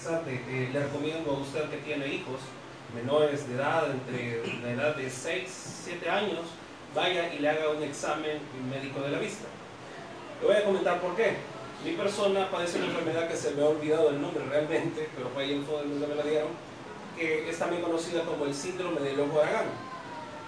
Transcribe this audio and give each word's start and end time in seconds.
interesante. 0.00 0.40
Eh, 0.48 0.70
le 0.72 0.80
recomiendo 0.80 1.30
a 1.30 1.34
usted 1.34 1.68
que 1.68 1.76
tiene 1.78 2.06
hijos 2.08 2.40
menores 2.94 3.46
de 3.48 3.54
edad, 3.54 3.90
entre 3.90 4.42
la 4.62 4.72
edad 4.72 4.96
de 4.96 5.10
6, 5.10 5.82
7 5.84 6.10
años, 6.10 6.40
vaya 6.94 7.32
y 7.32 7.38
le 7.38 7.48
haga 7.48 7.70
un 7.70 7.82
examen 7.82 8.38
médico 8.70 9.00
de 9.00 9.10
la 9.10 9.18
vista. 9.18 9.46
Le 10.40 10.48
voy 10.48 10.56
a 10.56 10.64
comentar 10.64 11.00
por 11.00 11.14
qué. 11.16 11.36
Mi 11.84 11.92
persona 11.92 12.50
padece 12.50 12.78
una 12.78 12.86
enfermedad 12.88 13.28
que 13.28 13.36
se 13.36 13.52
me 13.52 13.62
ha 13.62 13.66
olvidado 13.66 14.10
el 14.10 14.20
nombre 14.20 14.44
realmente, 14.48 15.08
pero 15.16 15.30
fue 15.30 15.44
ahí 15.44 15.54
en 15.54 15.64
todo 15.64 15.80
el 15.80 15.88
mundo 15.88 16.06
me 16.08 16.14
la 16.14 16.22
dieron, 16.22 16.48
que 17.16 17.48
es 17.48 17.58
también 17.58 17.82
conocida 17.82 18.22
como 18.22 18.44
el 18.44 18.54
síndrome 18.54 19.00
del 19.00 19.20
ojo 19.20 19.40
aragán. 19.40 19.66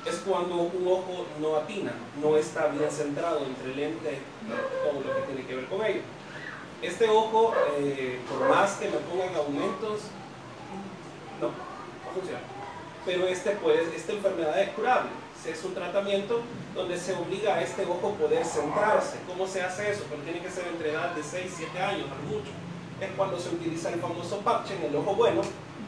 Es 0.05 0.17
cuando 0.27 0.57
un 0.57 0.89
ojo 0.89 1.27
no 1.41 1.57
atina, 1.57 1.93
no 2.21 2.37
está 2.37 2.67
bien 2.69 2.91
centrado 2.91 3.47
entre 3.47 3.71
el 3.71 3.77
lente 3.77 4.19
y 4.45 4.91
todo 4.91 5.01
lo 5.01 5.15
que 5.15 5.33
tiene 5.33 5.47
que 5.47 5.55
ver 5.55 5.67
con 5.67 5.87
ello. 5.87 6.01
Este 6.83 7.09
ojo, 7.09 7.55
eh, 7.79 8.21
por 8.29 8.49
más 8.49 8.73
que 8.73 8.87
me 8.89 8.97
pongan 8.99 9.35
aumentos, 9.37 10.01
no, 11.41 11.49
no 11.49 12.13
funciona. 12.15 12.41
Pero 13.07 13.27
este, 13.27 13.51
pues, 13.53 13.81
esta 13.95 14.13
enfermedad 14.13 14.61
es 14.61 14.71
curable 14.71 15.11
es 15.51 15.65
un 15.65 15.75
tratamiento 15.75 16.41
donde 16.75 16.97
se 16.97 17.15
obliga 17.15 17.57
a 17.57 17.63
este 17.63 17.85
ojo 17.85 18.15
poder 18.15 18.45
centrarse. 18.45 19.19
¿Cómo 19.27 19.47
se 19.47 19.63
hace 19.63 19.91
eso? 19.91 20.05
Pero 20.09 20.23
tiene 20.23 20.41
que 20.41 20.51
ser 20.51 20.67
entre 20.69 20.93
edad 20.93 21.15
de 21.15 21.23
6, 21.23 21.53
7 21.57 21.79
años, 21.81 22.07
al 22.11 22.23
mucho. 22.29 22.51
Es 23.01 23.11
cuando 23.17 23.39
se 23.39 23.49
utiliza 23.49 23.91
el 23.91 24.01
famoso 24.01 24.39
parche 24.41 24.77
en 24.77 24.85
el 24.85 24.97
ojo 24.97 25.15
bueno 25.15 25.43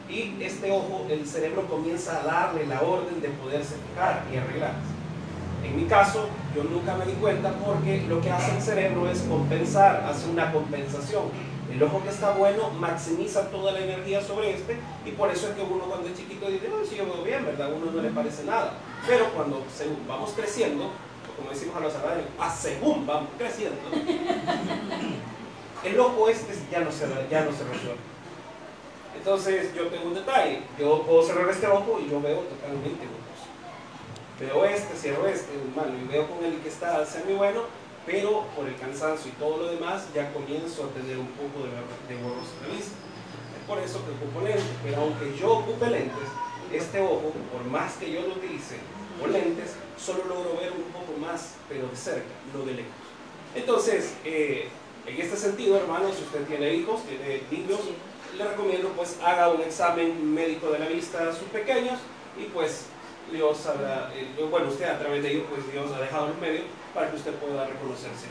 y 0.09 0.43
este 0.43 0.71
ojo, 0.71 1.05
el 1.09 1.25
cerebro 1.25 1.65
comienza 1.67 2.19
a 2.19 2.23
darle 2.23 2.67
la 2.67 2.81
orden 2.81 3.21
de 3.21 3.29
poderse 3.29 3.75
fijar 3.89 4.23
y 4.31 4.37
arreglarse. 4.37 4.94
En 5.65 5.75
mi 5.75 5.85
caso, 5.85 6.27
yo 6.55 6.63
nunca 6.63 6.95
me 6.95 7.05
di 7.05 7.13
cuenta 7.13 7.51
porque 7.65 8.05
lo 8.07 8.21
que 8.21 8.31
hace 8.31 8.55
el 8.55 8.61
cerebro 8.61 9.09
es 9.09 9.19
compensar, 9.21 10.05
hace 10.09 10.29
una 10.29 10.51
compensación 10.51 11.23
el 11.75 11.83
ojo 11.83 12.01
que 12.01 12.09
está 12.09 12.31
bueno 12.31 12.69
maximiza 12.69 13.49
toda 13.49 13.73
la 13.73 13.79
energía 13.79 14.21
sobre 14.21 14.53
este 14.53 14.77
y 15.05 15.11
por 15.11 15.29
eso 15.29 15.49
es 15.49 15.55
que 15.55 15.61
uno 15.61 15.83
cuando 15.85 16.07
es 16.07 16.15
chiquito 16.15 16.49
dice, 16.49 16.69
no, 16.69 16.85
si 16.85 16.95
yo 16.95 17.05
veo 17.05 17.23
bien, 17.23 17.45
¿verdad? 17.45 17.67
A 17.67 17.75
uno 17.75 17.91
no 17.91 18.01
le 18.01 18.09
parece 18.11 18.45
nada. 18.45 18.73
Pero 19.05 19.25
cuando 19.33 19.61
vamos 20.07 20.31
creciendo, 20.35 20.89
como 21.35 21.49
decimos 21.49 21.75
a 21.75 21.79
los 21.81 21.91
salvadores, 21.91 22.25
a 22.39 22.49
según 22.49 23.05
vamos 23.05 23.29
creciendo, 23.37 23.81
el 25.83 25.99
ojo 25.99 26.29
este 26.29 26.53
ya 26.71 26.79
no 26.79 26.91
se, 26.91 27.07
ya 27.29 27.43
no 27.43 27.51
se 27.51 27.63
resuelve. 27.65 27.99
Entonces 29.17 29.75
yo 29.75 29.87
tengo 29.87 30.07
un 30.07 30.13
detalle, 30.13 30.61
yo 30.79 31.01
puedo 31.01 31.23
cerrar 31.23 31.49
este 31.49 31.67
ojo 31.67 31.99
y 31.99 32.09
yo 32.09 32.21
veo 32.21 32.39
totalmente 32.39 33.05
borroso. 34.39 34.59
Veo 34.59 34.65
este, 34.65 34.95
cierro 34.95 35.27
este, 35.27 35.51
malo, 35.75 35.91
y 36.01 36.07
veo 36.07 36.27
con 36.27 36.43
el 36.43 36.59
que 36.59 36.69
está 36.69 37.05
semi 37.05 37.33
bueno, 37.33 37.63
pero 38.05 38.45
por 38.55 38.67
el 38.67 38.75
cansancio 38.75 39.31
y 39.31 39.39
todo 39.39 39.57
lo 39.57 39.71
demás 39.71 40.07
ya 40.13 40.31
comienzo 40.33 40.85
a 40.85 40.89
tener 40.89 41.17
un 41.17 41.27
poco 41.29 41.65
de, 41.65 42.13
de 42.13 42.21
borroso 42.21 42.51
en 42.61 42.69
la 42.69 42.75
vista. 42.75 42.95
Es 43.59 43.67
por 43.67 43.79
eso 43.79 44.01
que 44.05 44.11
ocupo 44.11 44.41
lentes, 44.41 44.65
pero 44.83 45.01
aunque 45.01 45.35
yo 45.37 45.59
ocupe 45.59 45.87
lentes, 45.89 46.29
este 46.71 46.99
ojo, 46.99 47.33
por 47.51 47.63
más 47.65 47.93
que 47.93 48.11
yo 48.11 48.21
lo 48.21 48.33
utilice 48.33 48.77
con 49.19 49.31
lentes, 49.31 49.75
solo 49.97 50.25
logro 50.25 50.57
ver 50.59 50.71
un 50.71 50.91
poco 50.91 51.17
más, 51.19 51.55
pero 51.69 51.87
de 51.87 51.95
cerca, 51.95 52.33
no 52.53 52.65
de 52.65 52.73
lejos. 52.73 52.91
Entonces, 53.55 54.13
eh, 54.25 54.67
en 55.05 55.21
este 55.21 55.37
sentido, 55.37 55.77
hermano, 55.77 56.11
si 56.13 56.23
usted 56.23 56.45
tiene 56.45 56.73
hijos, 56.73 57.01
tiene 57.03 57.41
niños, 57.49 57.79
le 58.37 58.43
recomiendo 58.43 58.89
pues 58.89 59.17
haga 59.23 59.49
un 59.49 59.61
examen 59.61 60.33
médico 60.33 60.69
de 60.71 60.79
la 60.79 60.87
vista 60.87 61.29
a 61.29 61.31
sus 61.31 61.47
pequeños 61.49 61.99
y 62.37 62.45
pues 62.45 62.87
Dios 63.31 63.65
habrá, 63.65 64.11
eh, 64.13 64.47
bueno, 64.49 64.67
usted 64.67 64.85
a 64.85 64.99
través 64.99 65.23
de 65.23 65.31
ellos, 65.31 65.45
pues 65.49 65.71
Dios 65.71 65.91
ha 65.93 65.99
dejado 65.99 66.27
los 66.27 66.37
medios 66.37 66.65
para 66.93 67.09
que 67.09 67.17
usted 67.17 67.33
pueda 67.33 67.65
reconocerse. 67.65 68.27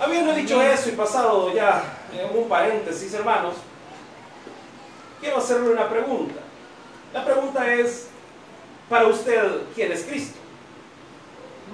Habiendo 0.00 0.34
dicho 0.34 0.60
eso 0.60 0.88
y 0.88 0.92
pasado 0.92 1.54
ya 1.54 1.82
en 2.12 2.36
un 2.36 2.48
paréntesis, 2.48 3.14
hermanos, 3.14 3.54
quiero 5.20 5.38
hacerle 5.38 5.70
una 5.70 5.88
pregunta. 5.88 6.40
La 7.14 7.24
pregunta 7.24 7.72
es, 7.72 8.08
para 8.88 9.06
usted, 9.06 9.62
¿quién 9.74 9.92
es 9.92 10.04
Cristo? 10.04 10.38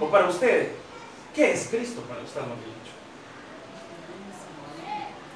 O 0.01 0.07
para 0.09 0.29
usted, 0.29 0.73
¿qué 1.35 1.53
es 1.53 1.69
Cristo 1.69 2.03
para 2.03 2.23
usted, 2.23 2.41
dicho? 2.41 2.93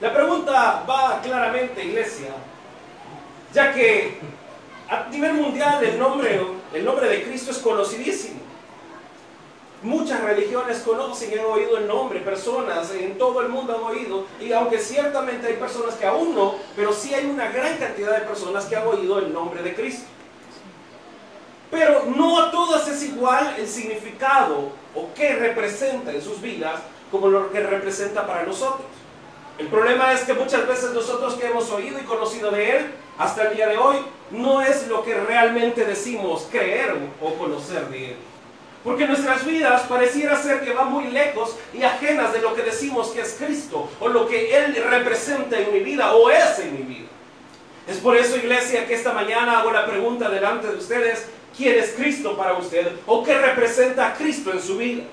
La 0.00 0.12
pregunta 0.12 0.84
va 0.88 1.20
claramente, 1.22 1.84
iglesia, 1.84 2.28
ya 3.52 3.72
que 3.72 4.18
a 4.88 5.08
nivel 5.08 5.34
mundial 5.34 5.82
el 5.82 5.98
nombre, 5.98 6.40
el 6.72 6.84
nombre 6.84 7.08
de 7.08 7.24
Cristo 7.24 7.50
es 7.50 7.58
conocidísimo. 7.58 8.40
Muchas 9.82 10.22
religiones 10.22 10.78
conocen 10.78 11.30
y 11.32 11.38
han 11.38 11.44
oído 11.44 11.78
el 11.78 11.86
nombre, 11.86 12.20
personas 12.20 12.90
en 12.92 13.18
todo 13.18 13.40
el 13.42 13.48
mundo 13.48 13.76
han 13.76 13.84
oído, 13.84 14.24
y 14.40 14.52
aunque 14.52 14.78
ciertamente 14.78 15.46
hay 15.46 15.54
personas 15.54 15.94
que 15.94 16.06
aún 16.06 16.34
no, 16.34 16.54
pero 16.74 16.92
sí 16.92 17.14
hay 17.14 17.26
una 17.26 17.48
gran 17.50 17.76
cantidad 17.76 18.18
de 18.18 18.26
personas 18.26 18.64
que 18.64 18.76
han 18.76 18.86
oído 18.86 19.18
el 19.18 19.32
nombre 19.32 19.62
de 19.62 19.74
Cristo. 19.74 20.06
Pero 21.70 22.04
no 22.16 22.40
a 22.40 22.50
todas 22.50 22.88
es 22.88 23.02
igual 23.02 23.54
el 23.58 23.66
significado 23.66 24.70
o 24.94 25.08
qué 25.14 25.34
representa 25.34 26.12
en 26.12 26.22
sus 26.22 26.40
vidas 26.40 26.80
como 27.10 27.28
lo 27.28 27.50
que 27.50 27.60
representa 27.60 28.26
para 28.26 28.44
nosotros. 28.44 28.86
El 29.58 29.68
problema 29.68 30.12
es 30.12 30.22
que 30.22 30.34
muchas 30.34 30.66
veces 30.66 30.92
nosotros 30.92 31.34
que 31.34 31.46
hemos 31.46 31.70
oído 31.70 31.98
y 31.98 32.04
conocido 32.04 32.50
de 32.50 32.76
Él 32.76 32.86
hasta 33.18 33.48
el 33.48 33.56
día 33.56 33.68
de 33.68 33.78
hoy 33.78 33.96
no 34.30 34.60
es 34.60 34.88
lo 34.88 35.02
que 35.02 35.14
realmente 35.14 35.84
decimos 35.84 36.48
creer 36.50 36.96
o 37.20 37.34
conocer 37.34 37.88
de 37.88 38.10
Él. 38.10 38.16
Porque 38.84 39.06
nuestras 39.06 39.44
vidas 39.44 39.82
pareciera 39.82 40.40
ser 40.40 40.60
que 40.60 40.72
van 40.72 40.92
muy 40.92 41.08
lejos 41.08 41.56
y 41.74 41.82
ajenas 41.82 42.32
de 42.32 42.40
lo 42.40 42.54
que 42.54 42.62
decimos 42.62 43.08
que 43.08 43.20
es 43.20 43.36
Cristo 43.38 43.88
o 43.98 44.08
lo 44.08 44.28
que 44.28 44.56
Él 44.56 44.76
representa 44.88 45.58
en 45.58 45.72
mi 45.72 45.80
vida 45.80 46.14
o 46.14 46.30
es 46.30 46.58
en 46.60 46.72
mi 46.72 46.82
vida. 46.82 47.08
Es 47.88 47.98
por 47.98 48.16
eso, 48.16 48.36
iglesia, 48.36 48.86
que 48.86 48.94
esta 48.94 49.12
mañana 49.12 49.60
hago 49.60 49.72
la 49.72 49.86
pregunta 49.86 50.28
delante 50.28 50.68
de 50.68 50.76
ustedes, 50.76 51.26
¿quién 51.56 51.78
es 51.78 51.94
Cristo 51.96 52.36
para 52.36 52.54
usted? 52.54 52.92
¿O 53.06 53.24
qué 53.24 53.38
representa 53.38 54.14
Cristo 54.14 54.52
en 54.52 54.62
su 54.62 54.76
vida? 54.76 55.04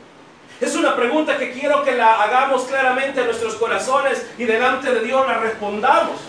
Es 0.59 0.75
una 0.75 0.95
pregunta 0.95 1.37
que 1.37 1.51
quiero 1.51 1.83
que 1.83 1.93
la 1.93 2.21
hagamos 2.21 2.63
claramente 2.63 3.21
en 3.21 3.25
nuestros 3.25 3.55
corazones 3.55 4.25
y 4.37 4.45
delante 4.45 4.93
de 4.93 5.01
Dios 5.01 5.27
la 5.27 5.39
respondamos. 5.39 6.19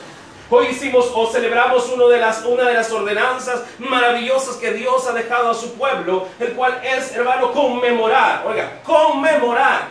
Hoy 0.50 0.66
hicimos 0.66 1.10
o 1.14 1.26
celebramos 1.26 1.88
de 2.08 2.18
las, 2.18 2.44
una 2.44 2.64
de 2.64 2.74
las 2.74 2.92
ordenanzas 2.92 3.62
maravillosas 3.78 4.56
que 4.56 4.72
Dios 4.72 5.06
ha 5.06 5.12
dejado 5.12 5.50
a 5.50 5.54
su 5.54 5.72
pueblo, 5.74 6.28
el 6.38 6.52
cual 6.52 6.80
es, 6.84 7.14
hermano, 7.14 7.52
conmemorar. 7.52 8.44
Oiga, 8.46 8.80
conmemorar. 8.84 9.88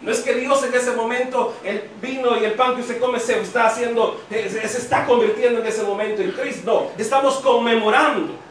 No 0.00 0.12
es 0.12 0.20
que 0.20 0.34
Dios 0.34 0.62
en 0.64 0.72
ese 0.72 0.92
momento, 0.92 1.54
el 1.62 1.90
vino 2.00 2.38
y 2.40 2.44
el 2.44 2.52
pan 2.52 2.74
que 2.74 2.82
usted 2.82 3.00
come 3.00 3.20
se 3.20 3.40
está 3.40 3.66
haciendo, 3.66 4.20
eh, 4.30 4.48
se 4.48 4.78
está 4.78 5.04
convirtiendo 5.04 5.60
en 5.60 5.66
ese 5.66 5.82
momento 5.82 6.22
en 6.22 6.32
Cristo. 6.32 6.62
No, 6.64 7.02
estamos 7.02 7.36
conmemorando 7.36 8.49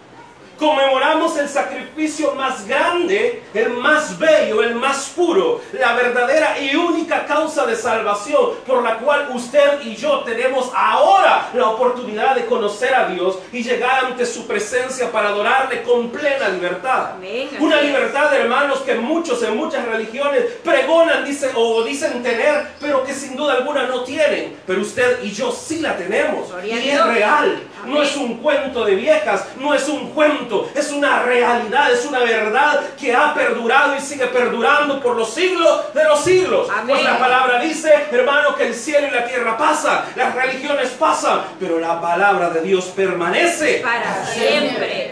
conmemoramos 0.59 1.37
el 1.37 1.47
sacrificio 1.47 2.35
más 2.35 2.67
grande, 2.67 3.41
el 3.53 3.69
más 3.69 4.19
bello, 4.19 4.61
el 4.61 4.75
más 4.75 5.11
puro, 5.15 5.61
la 5.73 5.93
verdadera 5.93 6.59
y 6.59 6.75
única 6.75 7.25
causa 7.25 7.65
de 7.65 7.75
salvación 7.75 8.51
por 8.67 8.83
la 8.83 8.97
cual 8.97 9.29
usted 9.33 9.81
y 9.83 9.95
yo 9.95 10.19
tenemos 10.19 10.69
ahora 10.75 11.49
la 11.53 11.69
oportunidad 11.69 12.35
de 12.35 12.45
conocer 12.45 12.93
a 12.93 13.07
Dios 13.07 13.39
y 13.51 13.63
llegar 13.63 14.05
ante 14.05 14.25
su 14.25 14.45
presencia 14.45 15.11
para 15.11 15.29
adorarle 15.29 15.81
con 15.83 16.09
plena 16.09 16.49
libertad. 16.49 17.11
Una 17.59 17.81
libertad, 17.81 18.33
hermanos, 18.35 18.79
que 18.79 18.95
muchos 18.95 19.41
en 19.43 19.55
muchas 19.55 19.85
religiones 19.85 20.43
pregonan 20.63 21.23
dicen, 21.23 21.51
o 21.55 21.83
dicen 21.83 22.21
tener, 22.21 22.67
pero 22.81 23.03
que 23.03 23.13
sin 23.13 23.35
duda 23.35 23.53
alguna 23.53 23.83
no 23.85 24.03
tienen. 24.03 24.57
Pero 24.67 24.81
usted 24.81 25.23
y 25.23 25.31
yo 25.31 25.51
sí 25.51 25.79
la 25.79 25.95
tenemos. 25.95 26.49
y 26.63 26.89
es 26.89 27.05
real. 27.05 27.61
No 27.85 28.01
es 28.01 28.15
un 28.15 28.37
cuento 28.37 28.85
de 28.85 28.95
viejas, 28.95 29.47
no 29.57 29.73
es 29.73 29.87
un 29.87 30.11
cuento, 30.11 30.69
es 30.75 30.91
una 30.91 31.23
realidad, 31.23 31.91
es 31.91 32.05
una 32.05 32.19
verdad 32.19 32.81
que 32.99 33.15
ha 33.15 33.33
perdurado 33.33 33.95
y 33.95 34.01
sigue 34.01 34.27
perdurando 34.27 35.01
por 35.01 35.15
los 35.15 35.29
siglos 35.29 35.93
de 35.93 36.03
los 36.03 36.23
siglos. 36.23 36.67
Pues 36.87 37.03
la 37.03 37.17
palabra 37.17 37.59
dice, 37.61 37.93
hermano, 38.11 38.55
que 38.55 38.67
el 38.67 38.75
cielo 38.75 39.07
y 39.07 39.11
la 39.11 39.25
tierra 39.25 39.57
pasan, 39.57 40.05
las 40.15 40.35
religiones 40.35 40.89
pasan, 40.91 41.41
pero 41.59 41.79
la 41.79 41.99
palabra 42.01 42.49
de 42.49 42.61
Dios 42.61 42.85
permanece 42.95 43.81
para 43.83 44.25
siempre. 44.25 45.11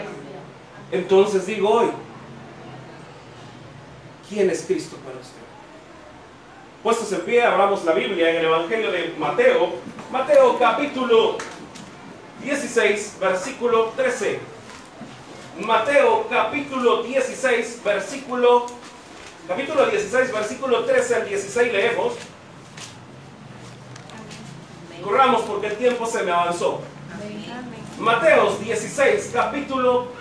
Entonces 0.90 1.46
digo 1.46 1.70
hoy, 1.70 1.90
¿quién 4.28 4.50
es 4.50 4.62
Cristo 4.62 4.96
para 5.04 5.18
usted? 5.18 5.38
Puestos 6.82 7.12
en 7.12 7.20
pie, 7.22 7.42
abramos 7.42 7.84
la 7.84 7.92
Biblia 7.92 8.30
en 8.30 8.36
el 8.36 8.44
Evangelio 8.44 8.92
de 8.92 9.14
Mateo, 9.18 9.72
Mateo 10.10 10.58
capítulo 10.58 11.36
16, 12.42 13.16
versículo 13.20 13.92
13. 13.96 14.40
Mateo 15.60 16.26
capítulo 16.28 17.02
16, 17.02 17.82
versículo 17.84 18.66
capítulo 19.48 19.86
16, 19.86 20.32
versículo 20.32 20.84
13 20.84 21.14
al 21.16 21.28
16 21.28 21.72
leemos. 21.72 22.14
Corramos 25.02 25.42
porque 25.42 25.68
el 25.68 25.76
tiempo 25.76 26.06
se 26.06 26.22
me 26.22 26.30
avanzó. 26.30 26.80
Mateo 27.98 28.56
16, 28.56 29.30
capítulo, 29.32 30.12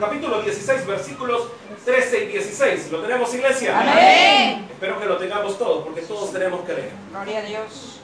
capítulo 0.00 0.42
16, 0.42 0.86
versículos 0.86 1.48
13 1.84 2.24
y 2.24 2.26
16. 2.28 2.90
¿Lo 2.90 3.00
tenemos, 3.00 3.32
iglesia? 3.34 3.78
Amén. 3.78 4.66
Espero 4.70 4.98
que 4.98 5.06
lo 5.06 5.16
tengamos 5.18 5.56
todos, 5.56 5.84
porque 5.84 6.00
todos 6.02 6.32
tenemos 6.32 6.66
que 6.66 6.74
leer. 6.74 6.92
Gloria 7.10 7.38
a 7.38 7.42
Dios. 7.42 8.00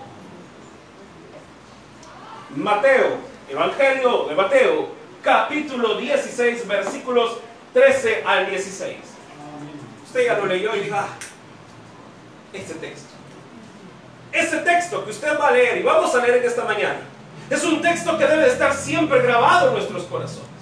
Mateo, 2.54 3.18
Evangelio 3.48 4.26
de 4.28 4.34
Mateo, 4.34 4.90
capítulo 5.22 5.96
16, 5.96 6.68
versículos 6.68 7.38
13 7.72 8.22
al 8.26 8.50
16. 8.50 8.96
Usted 10.04 10.26
ya 10.26 10.38
lo 10.38 10.46
leyó 10.46 10.74
y 10.76 10.80
diga, 10.80 11.06
ah, 11.08 11.16
este 12.52 12.74
texto. 12.74 13.08
Ese 14.32 14.58
texto 14.58 15.02
que 15.04 15.10
usted 15.10 15.38
va 15.38 15.48
a 15.48 15.52
leer 15.52 15.78
y 15.78 15.82
vamos 15.82 16.14
a 16.14 16.20
leer 16.20 16.36
en 16.36 16.44
esta 16.44 16.64
mañana, 16.64 17.00
es 17.48 17.64
un 17.64 17.80
texto 17.80 18.18
que 18.18 18.26
debe 18.26 18.48
estar 18.48 18.74
siempre 18.74 19.22
grabado 19.22 19.68
en 19.68 19.74
nuestros 19.74 20.04
corazones. 20.04 20.57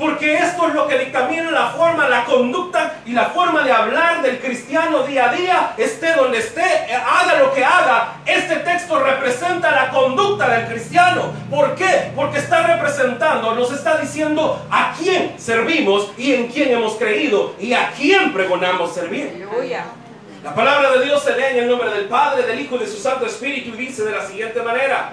Porque 0.00 0.34
esto 0.38 0.66
es 0.66 0.74
lo 0.74 0.88
que 0.88 0.98
dictamina 0.98 1.50
la 1.50 1.72
forma, 1.72 2.08
la 2.08 2.24
conducta 2.24 3.00
y 3.04 3.12
la 3.12 3.26
forma 3.26 3.62
de 3.62 3.70
hablar 3.70 4.22
del 4.22 4.38
cristiano 4.38 5.02
día 5.02 5.28
a 5.28 5.34
día, 5.34 5.74
esté 5.76 6.14
donde 6.14 6.38
esté, 6.38 6.62
haga 6.94 7.38
lo 7.38 7.52
que 7.52 7.62
haga. 7.62 8.14
Este 8.24 8.56
texto 8.56 8.98
representa 8.98 9.70
la 9.70 9.90
conducta 9.90 10.48
del 10.48 10.68
cristiano. 10.68 11.34
¿Por 11.50 11.74
qué? 11.74 12.12
Porque 12.16 12.38
está 12.38 12.66
representando, 12.66 13.54
nos 13.54 13.70
está 13.72 13.98
diciendo 13.98 14.64
a 14.70 14.94
quién 14.98 15.38
servimos 15.38 16.10
y 16.16 16.32
en 16.32 16.48
quién 16.48 16.72
hemos 16.72 16.94
creído 16.94 17.54
y 17.60 17.74
a 17.74 17.90
quién 17.90 18.32
pregonamos 18.32 18.94
servir. 18.94 19.46
La 20.42 20.54
palabra 20.54 20.92
de 20.92 21.04
Dios 21.04 21.22
se 21.22 21.36
lee 21.36 21.44
en 21.50 21.58
el 21.58 21.68
nombre 21.68 21.90
del 21.90 22.06
Padre, 22.06 22.44
del 22.44 22.58
Hijo 22.58 22.76
y 22.76 22.78
de 22.78 22.86
su 22.86 22.96
Santo 22.96 23.26
Espíritu 23.26 23.74
y 23.74 23.86
dice 23.86 24.02
de 24.04 24.12
la 24.12 24.26
siguiente 24.26 24.62
manera. 24.62 25.12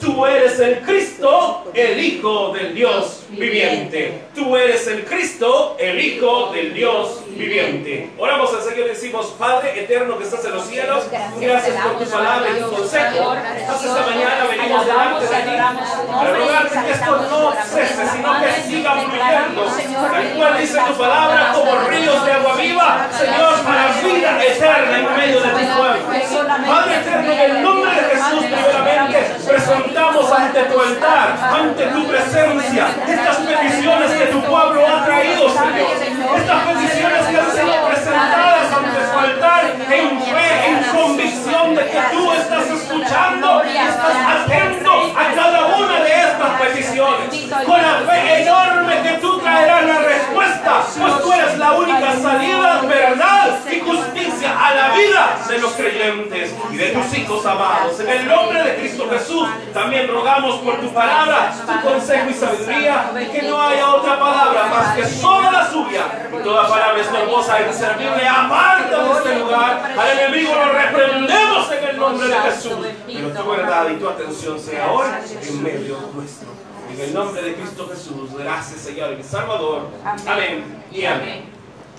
tú 0.00 0.26
eres 0.26 0.58
el 0.60 0.80
Cristo, 0.80 1.64
el 1.74 1.98
Hijo 1.98 2.52
del 2.52 2.74
Dios 2.74 3.24
viviente. 3.30 4.22
Tú 4.34 4.56
eres 4.56 4.86
el 4.86 5.04
Cristo, 5.04 5.76
el 5.78 6.00
Hijo 6.00 6.52
del 6.52 6.74
Dios 6.74 7.22
viviente. 7.28 8.10
Oramos 8.18 8.52
al 8.54 8.62
Señor 8.62 8.86
y 8.86 8.90
decimos, 8.90 9.34
Padre 9.38 9.82
eterno 9.82 10.16
que 10.18 10.24
estás 10.24 10.44
en 10.44 10.52
los 10.52 10.66
cielos, 10.66 11.04
gracias 11.40 11.76
por 11.84 11.98
tu 12.04 12.10
palabra 12.10 12.46
y 12.50 12.62
tu 12.62 12.70
consejo. 12.70 13.34
Esta 13.34 14.06
mañana 14.06 14.46
venimos 14.50 14.86
delante 14.86 15.26
de 15.26 15.42
ti 15.42 15.56
para 16.10 16.36
rogarte 16.36 16.78
que 16.86 16.92
esto 16.92 17.16
no 17.30 17.52
cese, 17.64 18.08
sino 18.12 18.40
que 18.40 18.52
siga 18.62 18.92
fluyendo. 18.92 19.64
Tal 20.10 20.34
cual 20.36 20.58
dice 20.58 20.78
tu 20.86 20.94
palabra, 20.94 21.52
como 21.54 21.88
ríos 21.88 22.24
de 22.24 22.32
agua 22.32 22.56
viva, 22.56 23.08
Señor, 23.12 23.60
para 23.62 23.92
vida 24.02 24.44
eterna 24.44 24.98
en 24.98 25.16
medio 25.16 25.40
de 25.40 25.48
tu 25.48 25.76
pueblo. 25.76 26.66
Padre 26.66 26.96
eterno, 26.96 27.32
en 27.32 27.40
el 27.40 27.62
nombre 27.62 27.90
de 27.92 28.02
Jesús, 28.02 28.44
presentamos 29.46 30.32
ante 30.32 30.62
tu 30.64 30.80
altar, 30.80 31.36
ante 31.60 31.86
tu 31.86 32.06
presencia, 32.06 32.86
estas 33.08 33.36
peticiones 33.36 34.12
que 34.12 34.26
tu 34.26 34.40
pueblo 34.42 34.86
ha 34.86 35.04
traído, 35.04 35.48
Señor. 35.48 36.36
Estas 36.36 36.62
peticiones 36.66 37.26
que 37.26 37.40
han 37.40 37.52
sido 37.52 37.86
presentadas 37.88 38.72
ante 38.72 39.00
tu 39.12 39.18
altar 39.18 39.64
en 39.90 40.20
fe, 40.22 40.68
en 40.68 40.84
convicción 40.96 41.74
de 41.74 41.84
que 41.86 42.00
tú 42.12 42.32
estás 42.32 42.66
escuchando 42.70 43.62
y 43.64 43.76
estás 43.76 44.16
atento 44.36 44.92
a 45.16 45.34
cada 45.34 45.66
una 45.76 46.00
de 46.00 46.20
estas 46.20 46.60
peticiones. 46.60 47.66
Con 47.66 47.82
la 47.82 47.94
fe 48.06 48.42
enorme 48.42 49.02
que 49.02 49.18
tú 49.18 49.38
traerás 49.38 49.84
la 49.84 49.98
respuesta, 50.00 50.82
pues 51.00 51.22
tú 51.22 51.32
eres 51.32 51.58
la 51.58 51.72
única 51.72 52.12
salida, 52.20 52.80
verdad 52.82 53.58
y 53.70 53.80
justicia 53.80 54.50
a 54.58 54.74
la 54.74 54.85
vida 54.96 55.38
de 55.48 55.58
los 55.58 55.72
creyentes 55.72 56.54
y 56.70 56.76
de 56.76 56.86
tus 56.88 57.18
hijos 57.18 57.46
amados. 57.46 58.00
En 58.00 58.08
el 58.08 58.26
nombre 58.26 58.62
de 58.62 58.76
Cristo 58.76 59.08
Jesús, 59.10 59.48
también 59.72 60.08
rogamos 60.08 60.56
por 60.60 60.80
tu 60.80 60.92
palabra, 60.92 61.52
tu 61.52 61.88
consejo 61.88 62.30
y 62.30 62.34
sabiduría, 62.34 63.10
y 63.20 63.26
que 63.26 63.42
no 63.42 63.60
haya 63.60 63.94
otra 63.94 64.18
palabra 64.18 64.66
más 64.66 64.96
que 64.96 65.06
solo 65.06 65.50
la 65.50 65.70
suya. 65.70 66.28
Y 66.32 66.42
toda 66.42 66.68
palabra 66.68 67.00
estorbosa 67.00 67.60
e 67.60 67.68
inservible, 67.68 68.28
aparta 68.28 69.04
de 69.04 69.12
este 69.12 69.38
lugar. 69.38 69.94
Al 69.98 70.18
enemigo 70.18 70.54
lo 70.54 70.72
reprendemos 70.72 71.70
en 71.72 71.88
el 71.88 71.96
nombre 71.98 72.28
de 72.28 72.34
Jesús. 72.34 72.72
Pero 73.06 73.28
tu 73.30 73.50
verdad 73.50 73.88
y 73.90 73.96
tu 73.96 74.08
atención 74.08 74.58
sea 74.58 74.90
hoy 74.92 75.06
en 75.42 75.62
medio 75.62 75.98
nuestro. 76.14 76.48
En 76.92 77.00
el 77.00 77.14
nombre 77.14 77.42
de 77.42 77.54
Cristo 77.54 77.88
Jesús, 77.88 78.30
gracias 78.38 78.80
Señor 78.80 79.16
y 79.18 79.22
Salvador. 79.22 79.88
Amén 80.26 80.82
y 80.92 81.04
amén. 81.04 81.55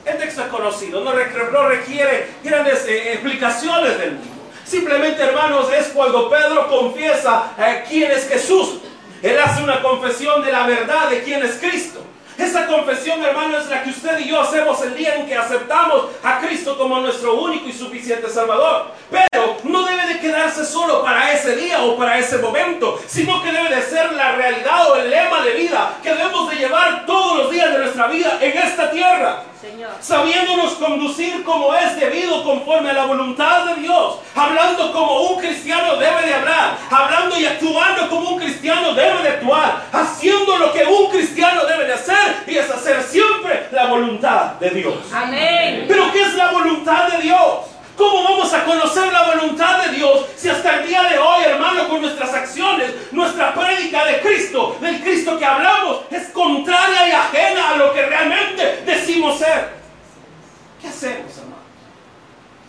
El 0.08 0.18
texto 0.18 0.42
es 0.42 0.48
conocido, 0.48 1.02
no, 1.02 1.12
requiere 1.12 2.30
grandes 2.42 2.86
eh, 2.88 3.12
explicaciones 3.12 4.00
del 4.00 4.14
mismo. 4.14 4.36
Simplemente, 4.64 5.22
hermanos, 5.22 5.68
es 5.74 5.88
cuando 5.88 6.30
Pedro 6.30 6.70
confiesa 6.70 7.52
eh, 7.60 7.84
quién 7.90 8.12
es 8.12 8.30
Jesús. 8.30 8.80
Él 9.22 9.38
hace 9.38 9.62
una 9.62 9.82
confesión 9.82 10.42
de 10.46 10.52
la 10.54 10.66
verdad 10.66 11.10
de 11.10 11.24
quién 11.24 11.44
es 11.44 11.56
Cristo. 11.56 12.02
Esa 12.38 12.68
confesión, 12.68 13.22
hermano, 13.22 13.58
es 13.58 13.68
la 13.68 13.84
que 13.84 13.90
usted 13.90 14.20
y 14.20 14.30
yo 14.30 14.40
hacemos 14.40 14.82
el 14.84 14.96
día 14.96 15.16
en 15.16 15.26
que 15.26 15.36
aceptamos 15.36 16.06
a 16.24 16.40
Cristo 16.40 16.78
como 16.78 17.00
nuestro 17.00 17.42
único 17.42 17.68
y 17.68 17.74
suficiente 17.74 18.30
Salvador. 18.30 18.92
Pero 19.12 19.58
no 19.64 19.84
debe 19.86 20.07
quedarse 20.20 20.66
solo 20.66 21.04
para 21.04 21.32
ese 21.34 21.56
día 21.56 21.84
o 21.84 21.98
para 21.98 22.18
ese 22.18 22.38
momento, 22.38 23.00
sino 23.08 23.42
que 23.42 23.52
debe 23.52 23.76
de 23.76 23.82
ser 23.82 24.12
la 24.14 24.34
realidad 24.34 24.92
o 24.92 24.96
el 24.96 25.10
lema 25.10 25.42
de 25.42 25.54
vida 25.54 25.94
que 26.04 26.10
debemos 26.10 26.50
de 26.50 26.56
llevar 26.58 27.06
todos 27.06 27.38
los 27.38 27.52
días 27.52 27.72
de 27.72 27.80
nuestra 27.80 28.08
vida 28.08 28.38
en 28.42 28.58
esta 28.58 28.92
tierra. 28.92 29.44
Sabiéndonos 30.00 30.74
conducir 30.74 31.44
como 31.44 31.74
es 31.76 32.00
debido 32.00 32.44
conforme 32.44 32.92
a 32.92 32.94
la 32.94 33.06
voluntad 33.06 33.66
de 33.66 33.82
Dios. 33.82 34.18
Hablando 34.36 34.92
como 34.94 35.22
un 35.32 35.40
cristiano 35.40 35.96
debe 35.98 36.28
de 36.28 36.34
hablar. 36.34 36.78
Hablando 36.90 37.40
y 37.40 37.46
actuando 37.46 38.10
como 38.10 38.32
un 38.32 38.40
cristiano 38.40 38.94
debe 38.94 39.24
de 39.24 39.30
actuar. 39.30 39.84
Haciendo 39.92 40.58
lo 40.58 40.72
que 40.72 40.86
un 40.86 41.10
cristiano 41.10 41.66
debe 41.66 41.86
de 41.86 41.94
hacer. 41.94 42.44
Y 42.46 42.58
es 42.58 42.70
hacer 42.70 43.02
siempre 43.04 43.68
la 43.72 43.88
voluntad 43.88 44.54
de 44.60 44.70
Dios. 44.70 44.96
Amén. 45.14 45.86
Pero 45.88 46.12
¿qué 46.12 46.22
es 46.22 46.34
la 46.36 46.52
voluntad 46.52 47.10
de 47.10 47.24
Dios? 47.24 47.77
¿Cómo 47.98 48.24
vamos 48.24 48.54
a 48.54 48.64
conocer 48.64 49.12
la 49.12 49.24
voluntad 49.24 49.84
de 49.84 49.96
Dios 49.96 50.28
si 50.36 50.50
hasta 50.50 50.76
el 50.76 50.88
día 50.88 51.02
de 51.04 51.18
hoy, 51.18 51.46
hermano, 51.46 51.90
con 51.90 52.00
nuestras 52.00 52.32
acciones, 52.32 52.94
nuestra 53.12 53.56
prédica 53.56 54.06
de 54.06 54.22
Cristo, 54.22 54.78
del 54.80 55.02
Cristo 55.02 55.38
que 55.40 55.46
hablamos, 55.46 56.02
es 56.12 56.28
contraria 56.30 57.08
y 57.08 57.12
ajena 57.12 57.72
a 57.72 57.76
lo 57.76 57.92
que 57.94 58.06
realmente 58.06 58.84
decimos 58.86 59.40
ser? 59.40 59.78
¿Qué 60.80 60.90
hacemos, 60.90 61.36
hermano? 61.38 61.57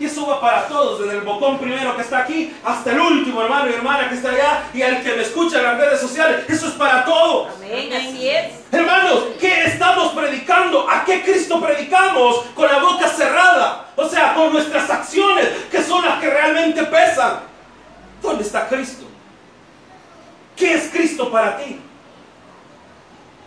Y 0.00 0.07
eso 0.07 0.26
va 0.26 0.40
para 0.40 0.69
todos, 0.69 1.00
desde 1.00 1.19
el 1.19 1.25
botón 1.25 1.59
primero 1.59 1.97
que 1.97 2.02
está 2.02 2.19
aquí 2.19 2.55
hasta 2.64 2.93
el 2.93 3.00
último 3.00 3.43
hermano 3.43 3.69
y 3.69 3.73
hermana 3.73 4.09
que 4.09 4.14
está 4.14 4.31
allá 4.31 4.62
y 4.73 4.81
al 4.83 5.02
que 5.02 5.14
me 5.14 5.23
escucha 5.23 5.59
en 5.59 5.64
las 5.64 5.78
redes 5.78 6.00
sociales. 6.00 6.45
Eso 6.49 6.69
es 6.69 6.75
para 6.75 7.05
todos. 7.05 7.49
Amén, 7.57 7.93
así 7.93 8.28
es. 8.28 8.52
Hermanos, 8.71 9.25
¿qué 9.40 9.64
estamos 9.64 10.12
predicando? 10.12 10.88
¿A 10.88 11.05
qué 11.05 11.23
Cristo 11.23 11.61
predicamos 11.61 12.45
con 12.55 12.69
la 12.69 12.78
boca 12.78 13.09
cerrada? 13.09 13.87
O 13.97 14.09
sea, 14.09 14.35
con 14.35 14.52
nuestras 14.52 14.88
acciones, 14.88 15.49
que 15.71 15.83
son 15.83 16.05
las 16.05 16.21
que 16.21 16.31
realmente 16.31 16.85
pesan. 16.85 17.40
¿Dónde 18.23 18.45
está 18.45 18.69
Cristo? 18.69 19.05
¿Qué 20.55 20.75
es 20.75 20.90
Cristo 20.93 21.31
para 21.31 21.57
ti? 21.57 21.81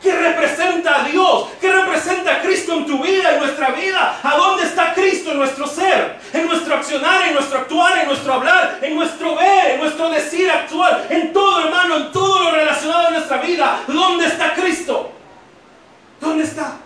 ¿Qué 0.02 0.12
representa 0.16 1.02
a 1.02 1.08
Dios? 1.08 1.50
¿Qué 1.60 1.72
representa 1.72 2.38
a 2.38 2.42
Cristo 2.42 2.74
en 2.74 2.86
tu 2.88 3.04
vida, 3.04 3.34
en 3.34 3.40
nuestra 3.40 3.70
vida? 3.70 4.20
¿A 4.24 4.36
dónde 4.36 4.64
está 4.64 4.94
Cristo 4.94 5.32
en 5.32 5.38
nuestro 5.38 5.68
ser? 5.68 6.20
En 6.34 6.48
nuestro 6.48 6.76
accionar, 6.76 7.28
en 7.28 7.36
nuestro 7.36 7.60
actuar, 7.60 8.00
en 8.00 8.08
nuestro 8.08 8.34
hablar, 8.34 8.80
en 8.82 8.96
nuestro 8.96 9.36
ver, 9.36 9.72
en 9.72 9.80
nuestro 9.80 10.10
decir, 10.10 10.50
actuar, 10.50 11.06
en 11.10 11.32
todo 11.32 11.66
hermano, 11.66 11.98
en 11.98 12.12
todo 12.12 12.44
lo 12.44 12.52
relacionado 12.52 13.08
a 13.08 13.12
nuestra 13.12 13.38
vida. 13.38 13.80
¿Dónde 13.88 14.26
está 14.26 14.54
Cristo? 14.56 15.12
¿Dónde 16.20 16.46
está? 16.46 16.78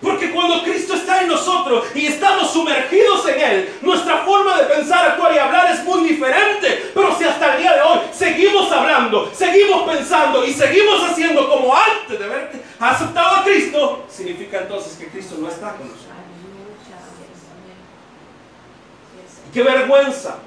Porque 0.00 0.30
cuando 0.30 0.62
Cristo 0.62 0.94
está 0.94 1.22
en 1.22 1.28
nosotros 1.28 1.84
y 1.94 2.06
estamos 2.06 2.50
sumergidos 2.50 3.28
en 3.28 3.40
Él, 3.40 3.74
nuestra 3.82 4.18
forma 4.18 4.56
de 4.56 4.64
pensar, 4.64 5.10
actuar 5.10 5.34
y 5.34 5.38
hablar 5.38 5.70
es 5.70 5.84
muy 5.84 6.08
diferente. 6.08 6.90
Pero 6.94 7.16
si 7.18 7.24
hasta 7.24 7.54
el 7.54 7.62
día 7.62 7.74
de 7.74 7.82
hoy 7.82 7.98
seguimos 8.12 8.72
hablando, 8.72 9.30
seguimos 9.34 9.82
pensando 9.82 10.44
y 10.44 10.54
seguimos 10.54 11.02
haciendo 11.02 11.48
como 11.48 11.74
antes 11.76 12.18
de 12.18 12.24
haber 12.24 12.50
aceptado 12.78 13.36
a 13.36 13.44
Cristo, 13.44 14.06
significa 14.08 14.60
entonces 14.62 14.96
que 14.96 15.08
Cristo 15.08 15.36
no 15.38 15.48
está 15.48 15.72
con 15.72 15.88
nosotros. 15.88 16.10
Qué 19.52 19.62
vergüenza 19.62 20.38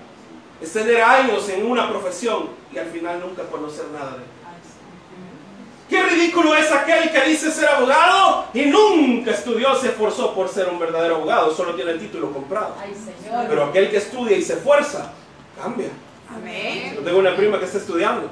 es 0.62 0.74
tener 0.74 1.01
años 1.01 1.48
en 1.50 1.65
una 1.65 1.89
profesión 1.89 2.50
y 2.74 2.77
al 2.77 2.88
final 2.88 3.19
nunca 3.19 3.43
conocer 3.43 3.86
nada 3.91 4.12
de 4.12 4.17
Él. 4.17 4.33
Qué 5.94 6.02
ridículo 6.02 6.56
es 6.56 6.72
aquel 6.72 7.12
que 7.12 7.22
dice 7.30 7.52
ser 7.52 7.70
abogado 7.70 8.46
y 8.52 8.64
nunca 8.64 9.30
estudió, 9.30 9.76
se 9.76 9.90
esforzó 9.90 10.34
por 10.34 10.50
ser 10.50 10.68
un 10.68 10.80
verdadero 10.80 11.18
abogado, 11.18 11.56
solo 11.56 11.76
tiene 11.76 11.92
el 11.92 12.00
título 12.00 12.32
comprado. 12.34 12.74
Pero 13.48 13.66
aquel 13.66 13.92
que 13.92 13.98
estudia 13.98 14.36
y 14.36 14.42
se 14.42 14.54
esfuerza, 14.54 15.14
cambia. 15.56 15.90
Amén. 16.36 16.96
Yo 16.96 17.02
tengo 17.02 17.20
una 17.20 17.36
prima 17.36 17.60
que 17.60 17.66
está 17.66 17.78
estudiando 17.78 18.28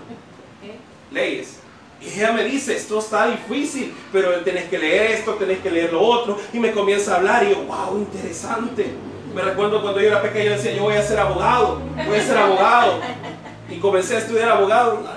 leyes 1.11 1.59
Y 1.99 2.07
ella 2.07 2.31
me 2.31 2.45
dice, 2.45 2.75
esto 2.75 2.97
está 2.97 3.27
difícil, 3.27 3.93
pero 4.11 4.39
tenés 4.39 4.67
que 4.67 4.79
leer 4.79 5.11
esto, 5.11 5.35
tenés 5.35 5.59
que 5.59 5.69
leer 5.69 5.93
lo 5.93 6.01
otro. 6.01 6.39
Y 6.51 6.59
me 6.59 6.71
comienza 6.71 7.13
a 7.13 7.17
hablar 7.17 7.43
y 7.43 7.51
yo, 7.51 7.61
wow, 7.61 7.95
interesante. 7.95 8.87
Me 9.35 9.41
recuerdo 9.43 9.83
cuando 9.83 10.01
yo 10.01 10.07
era 10.07 10.21
pequeño, 10.23 10.53
decía, 10.53 10.73
yo 10.73 10.81
voy 10.81 10.95
a 10.95 11.03
ser 11.03 11.19
abogado, 11.19 11.79
voy 12.07 12.17
a 12.17 12.23
ser 12.23 12.39
abogado. 12.39 13.01
Y 13.69 13.77
comencé 13.77 14.15
a 14.15 14.19
estudiar 14.19 14.49
abogado, 14.49 15.07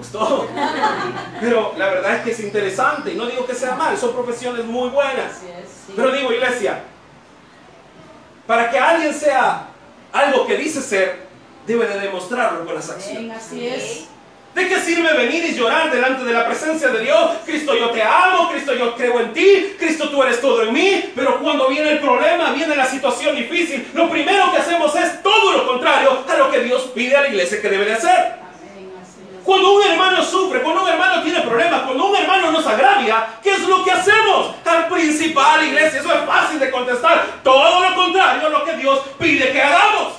gustó. 0.00 0.48
Pero 1.40 1.74
la 1.76 1.88
verdad 1.88 2.16
es 2.16 2.22
que 2.22 2.30
es 2.32 2.40
interesante 2.40 3.12
y 3.12 3.16
no 3.16 3.26
digo 3.26 3.46
que 3.46 3.54
sea 3.54 3.74
mal, 3.74 3.96
son 3.96 4.12
profesiones 4.12 4.64
muy 4.64 4.88
buenas. 4.88 5.40
Pero 5.94 6.10
digo, 6.12 6.32
iglesia, 6.32 6.82
para 8.46 8.70
que 8.70 8.78
alguien 8.78 9.14
sea 9.14 9.68
algo 10.12 10.46
que 10.46 10.56
dice 10.56 10.80
ser, 10.80 11.28
debe 11.66 11.86
de 11.86 12.00
demostrarlo 12.00 12.64
con 12.64 12.74
las 12.74 12.90
acciones. 12.90 13.36
Así 13.36 13.66
es. 13.66 14.06
¿De 14.54 14.68
qué 14.68 14.80
sirve 14.80 15.12
venir 15.12 15.44
y 15.44 15.54
llorar 15.54 15.92
delante 15.92 16.24
de 16.24 16.32
la 16.32 16.44
presencia 16.46 16.88
de 16.88 17.04
Dios? 17.04 17.30
Cristo, 17.44 17.76
yo 17.76 17.90
te 17.90 18.02
amo, 18.02 18.50
Cristo, 18.50 18.74
yo 18.74 18.96
creo 18.96 19.20
en 19.20 19.32
ti, 19.32 19.76
Cristo, 19.78 20.10
tú 20.10 20.20
eres 20.24 20.40
todo 20.40 20.64
en 20.64 20.72
mí, 20.72 21.12
pero 21.14 21.38
cuando 21.38 21.68
viene 21.68 21.92
el 21.92 22.00
problema, 22.00 22.50
viene 22.52 22.74
la 22.74 22.86
situación 22.86 23.36
difícil, 23.36 23.88
lo 23.94 24.10
primero 24.10 24.50
que 24.50 24.58
hacemos 24.58 24.92
es 24.96 25.22
todo 25.22 25.52
lo 25.52 25.68
contrario 25.68 26.24
a 26.28 26.36
lo 26.36 26.50
que 26.50 26.64
Dios 26.64 26.90
pide 26.92 27.16
a 27.16 27.20
la 27.20 27.28
iglesia 27.28 27.62
que 27.62 27.68
debe 27.68 27.84
de 27.84 27.92
hacer. 27.92 28.39
Cuando 29.44 29.72
un 29.72 29.82
hermano 29.82 30.22
sufre, 30.22 30.60
cuando 30.60 30.82
un 30.82 30.88
hermano 30.88 31.22
tiene 31.22 31.40
problemas, 31.40 31.82
cuando 31.82 32.06
un 32.06 32.16
hermano 32.16 32.52
nos 32.52 32.66
agravia, 32.66 33.26
¿qué 33.42 33.50
es 33.50 33.66
lo 33.66 33.82
que 33.84 33.92
hacemos? 33.92 34.54
Al 34.64 34.88
principal, 34.88 35.64
iglesia, 35.66 36.00
eso 36.00 36.12
es 36.12 36.24
fácil 36.24 36.58
de 36.60 36.70
contestar. 36.70 37.24
Todo 37.42 37.88
lo 37.88 37.94
contrario 37.94 38.46
a 38.46 38.50
lo 38.50 38.64
que 38.64 38.76
Dios 38.76 39.00
pide 39.18 39.52
que 39.52 39.62
hagamos. 39.62 40.14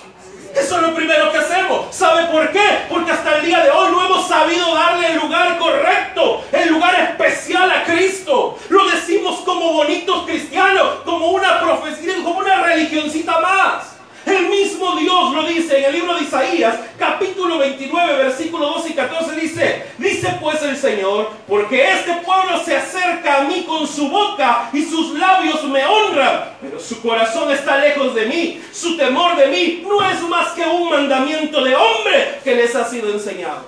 Eso 0.55 0.75
es 0.75 0.81
lo 0.81 0.93
primero 0.93 1.31
que 1.31 1.37
hacemos. 1.37 1.95
¿Sabe 1.95 2.25
por 2.25 2.51
qué? 2.51 2.85
Porque 2.89 3.11
hasta 3.11 3.37
el 3.37 3.45
día 3.45 3.63
de 3.63 3.71
hoy 3.71 3.91
no 3.91 4.05
hemos 4.05 4.27
sabido 4.27 4.73
darle 4.73 5.13
el 5.13 5.19
lugar 5.19 5.57
correcto, 5.57 6.43
el 6.51 6.69
lugar 6.69 6.93
especial 6.95 7.71
a 7.71 7.83
Cristo. 7.85 8.57
Lo 8.69 8.85
decimos 8.89 9.39
como 9.45 9.73
bonitos 9.73 10.25
cristianos, 10.25 10.99
como 11.05 11.29
una 11.29 11.61
profecía, 11.61 12.15
como 12.23 12.39
una 12.39 12.63
religioncita 12.63 13.39
más. 13.39 13.90
El 14.25 14.49
mismo 14.49 14.95
Dios 14.97 15.33
lo 15.33 15.43
dice 15.47 15.79
en 15.79 15.85
el 15.85 15.93
libro 15.93 16.15
de 16.15 16.23
Isaías, 16.23 16.75
capítulo 16.97 17.57
29, 17.57 18.17
versículo 18.17 18.67
12 18.67 18.89
y 18.89 18.93
14, 18.93 19.35
dice, 19.35 19.85
dice 19.97 20.37
pues 20.39 20.61
el 20.61 20.77
Señor, 20.77 21.31
porque 21.47 21.91
este 21.91 22.13
pueblo 22.17 22.63
se 22.63 22.77
acerca 22.77 23.41
a 23.41 23.43
mí 23.45 23.63
con 23.63 23.87
su 23.87 24.09
boca 24.09 24.69
y 24.73 24.83
sus 24.83 25.17
labios 25.17 25.63
me 25.63 25.83
honran, 25.85 26.55
pero 26.61 26.79
su 26.79 27.01
corazón 27.01 27.51
está 27.51 27.77
lejos 27.77 28.13
de 28.13 28.27
mí, 28.27 28.61
su 28.71 28.95
temor 28.95 29.35
de 29.35 29.47
mí 29.47 29.83
no 29.87 30.07
es 30.07 30.21
más 30.21 30.49
que 30.49 30.65
un 30.65 30.89
mandamiento 30.89 31.63
de 31.63 31.75
hombre 31.75 32.39
que 32.43 32.55
les 32.55 32.75
ha 32.75 32.87
sido 32.87 33.11
enseñado. 33.11 33.65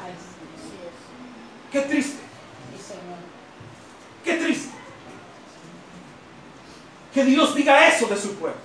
Qué 1.72 1.82
triste, 1.82 2.22
qué 4.24 4.34
triste. 4.34 4.72
Que 7.12 7.24
Dios 7.24 7.54
diga 7.54 7.88
eso 7.88 8.08
de 8.08 8.18
su 8.18 8.36
pueblo. 8.36 8.58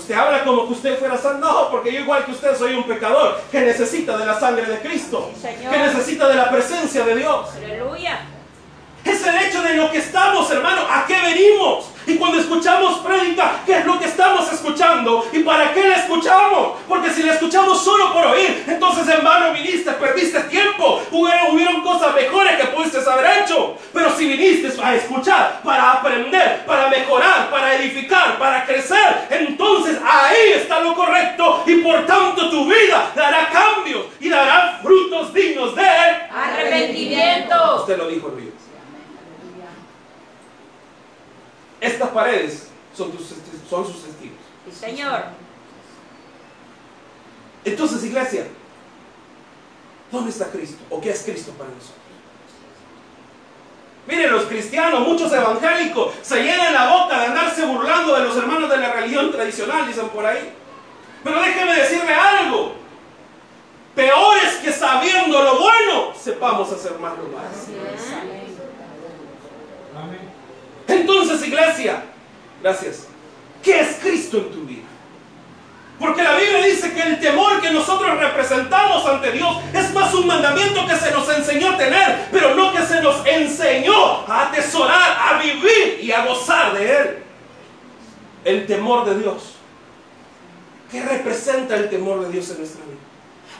Usted 0.00 0.14
habla 0.14 0.44
como 0.44 0.66
que 0.66 0.72
usted 0.72 0.98
fuera 0.98 1.18
santo. 1.18 1.46
No, 1.46 1.70
porque 1.70 1.92
yo 1.92 2.00
igual 2.00 2.24
que 2.24 2.32
usted 2.32 2.56
soy 2.56 2.74
un 2.74 2.84
pecador 2.84 3.38
que 3.52 3.60
necesita 3.60 4.16
de 4.16 4.24
la 4.24 4.40
sangre 4.40 4.64
de 4.64 4.78
Cristo. 4.80 5.30
Sí. 5.38 5.48
Que 5.70 5.78
necesita 5.78 6.26
de 6.26 6.36
la 6.36 6.50
presencia 6.50 7.04
de 7.04 7.16
Dios. 7.16 7.48
Aleluya. 7.54 8.20
Es 9.04 9.26
el 9.26 9.36
hecho 9.36 9.62
de 9.62 9.74
lo 9.74 9.90
que 9.90 9.98
estamos, 9.98 10.50
hermano. 10.50 10.80
¿A 10.88 11.04
qué 11.06 11.20
venimos? 11.20 11.90
Y 12.06 12.16
cuando 12.16 12.40
escuchamos 12.40 13.00
prédica, 13.00 13.60
¿qué 13.66 13.78
es 13.78 13.79
lo 13.79 13.79
que 13.79 13.79
escuchando? 15.10 15.24
¿Y 15.32 15.42
para 15.42 15.72
qué 15.72 15.88
la 15.88 15.96
escuchamos? 15.96 16.78
Porque 16.88 17.10
si 17.10 17.22
la 17.22 17.34
escuchamos 17.34 17.82
solo 17.82 18.12
por 18.12 18.26
oír, 18.26 18.64
entonces 18.66 19.08
en 19.08 19.24
vano 19.24 19.52
viniste, 19.52 19.90
perdiste 19.92 20.40
tiempo. 20.44 21.02
Hubieron, 21.10 21.54
hubieron 21.54 21.82
cosas 21.82 22.14
mejores 22.14 22.56
que 22.60 22.66
pudiste 22.68 22.98
haber 23.10 23.42
hecho. 23.42 23.76
Pero 23.92 24.10
si 24.16 24.26
viniste 24.26 24.72
a 24.82 24.94
escuchar, 24.94 25.60
para 25.62 25.92
aprender, 25.92 26.64
para 26.66 26.88
mejorar, 26.88 27.50
para 27.50 27.74
edificar, 27.76 28.38
para 28.38 28.64
crecer, 28.64 29.26
entonces 29.30 29.98
ahí 30.04 30.52
está 30.56 30.80
lo 30.80 30.94
correcto. 30.94 31.62
Y 31.66 31.76
por 31.76 32.06
tanto 32.06 32.50
tu 32.50 32.66
vida 32.66 33.10
dará 33.14 33.48
cambios 33.50 34.06
y 34.20 34.28
dará 34.28 34.80
frutos 34.82 35.32
dignos 35.34 35.74
de. 35.74 35.86
Arrepentimiento. 36.32 37.76
Usted 37.80 37.98
lo 37.98 38.08
dijo, 38.08 38.28
Luis. 38.28 38.50
Estas 41.80 42.10
paredes 42.10 42.68
son, 42.94 43.10
tus, 43.12 43.22
testi- 43.30 43.68
son 43.68 43.86
sus 43.86 44.02
testigos. 44.04 44.36
Sí, 44.70 44.78
Señor. 44.78 45.24
Entonces, 47.64 48.04
iglesia, 48.04 48.46
¿dónde 50.10 50.30
está 50.30 50.46
Cristo? 50.46 50.82
¿O 50.88 51.00
qué 51.00 51.10
es 51.10 51.22
Cristo 51.22 51.52
para 51.52 51.70
nosotros? 51.70 51.96
Miren, 54.06 54.32
los 54.32 54.44
cristianos, 54.44 55.06
muchos 55.06 55.32
evangélicos, 55.32 56.14
se 56.22 56.42
llenan 56.42 56.72
la 56.72 56.88
boca 56.90 57.20
de 57.20 57.26
andarse 57.26 57.64
burlando 57.66 58.16
de 58.16 58.24
los 58.24 58.36
hermanos 58.36 58.70
de 58.70 58.76
la 58.78 58.92
religión 58.92 59.30
tradicional, 59.30 59.86
dicen 59.86 60.08
por 60.08 60.24
ahí. 60.24 60.52
Pero 61.22 61.40
déjeme 61.40 61.74
decirle 61.76 62.12
algo. 62.12 62.74
Peor 63.94 64.36
es 64.38 64.54
que 64.56 64.72
sabiendo 64.72 65.42
lo 65.42 65.60
bueno, 65.60 66.14
sepamos 66.18 66.72
hacer 66.72 66.98
más 66.98 67.12
lo 67.18 67.24
malo. 67.24 67.48
Entonces, 70.88 71.46
iglesia, 71.46 72.02
gracias. 72.62 73.06
¿Qué 73.62 73.80
es 73.80 73.98
Cristo 74.00 74.38
en 74.38 74.50
tu 74.50 74.64
vida? 74.64 74.82
Porque 75.98 76.22
la 76.22 76.34
Biblia 76.34 76.64
dice 76.64 76.94
que 76.94 77.02
el 77.02 77.20
temor 77.20 77.60
que 77.60 77.70
nosotros 77.70 78.18
representamos 78.18 79.04
ante 79.06 79.32
Dios 79.32 79.54
es 79.74 79.92
más 79.92 80.14
un 80.14 80.26
mandamiento 80.26 80.86
que 80.86 80.96
se 80.96 81.10
nos 81.10 81.28
enseñó 81.28 81.72
a 81.72 81.76
tener, 81.76 82.28
pero 82.32 82.54
no 82.54 82.72
que 82.72 82.82
se 82.82 83.02
nos 83.02 83.24
enseñó 83.26 84.26
a 84.26 84.48
atesorar, 84.48 85.18
a 85.18 85.38
vivir 85.42 86.00
y 86.00 86.10
a 86.10 86.24
gozar 86.24 86.72
de 86.72 86.96
Él. 86.96 87.18
El 88.46 88.66
temor 88.66 89.04
de 89.04 89.18
Dios. 89.18 89.56
¿Qué 90.90 91.02
representa 91.02 91.76
el 91.76 91.90
temor 91.90 92.22
de 92.22 92.32
Dios 92.32 92.50
en 92.50 92.58
nuestra 92.58 92.82
vida? 92.86 93.09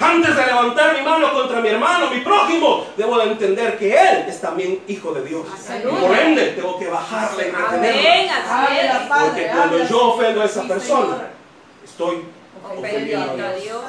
Antes 0.00 0.34
de 0.34 0.46
levantar 0.46 0.96
mi 0.96 1.02
mano 1.02 1.30
contra 1.30 1.60
mi 1.60 1.68
hermano, 1.68 2.10
mi 2.10 2.20
prójimo, 2.20 2.86
debo 2.96 3.18
de 3.18 3.32
entender 3.32 3.78
que 3.78 3.92
Él 3.92 4.24
es 4.26 4.40
también 4.40 4.82
hijo 4.88 5.12
de 5.12 5.22
Dios. 5.22 5.46
Y 5.46 5.86
por 5.86 6.16
ende, 6.16 6.52
tengo 6.52 6.78
que 6.78 6.88
bajarle 6.88 7.48
y 7.48 7.50
retenerle. 7.50 8.08
Amén. 8.08 8.30
Así 8.30 8.50
Habla, 8.50 9.02
es. 9.02 9.08
Padre, 9.08 9.26
Porque 9.26 9.46
cuando 9.48 9.84
yo 9.84 10.14
ofendo 10.14 10.40
a 10.40 10.44
esa 10.46 10.62
persona, 10.62 11.28
estoy 11.84 12.24
ofendiendo 12.78 13.46
a 13.46 13.52
Dios. 13.52 13.84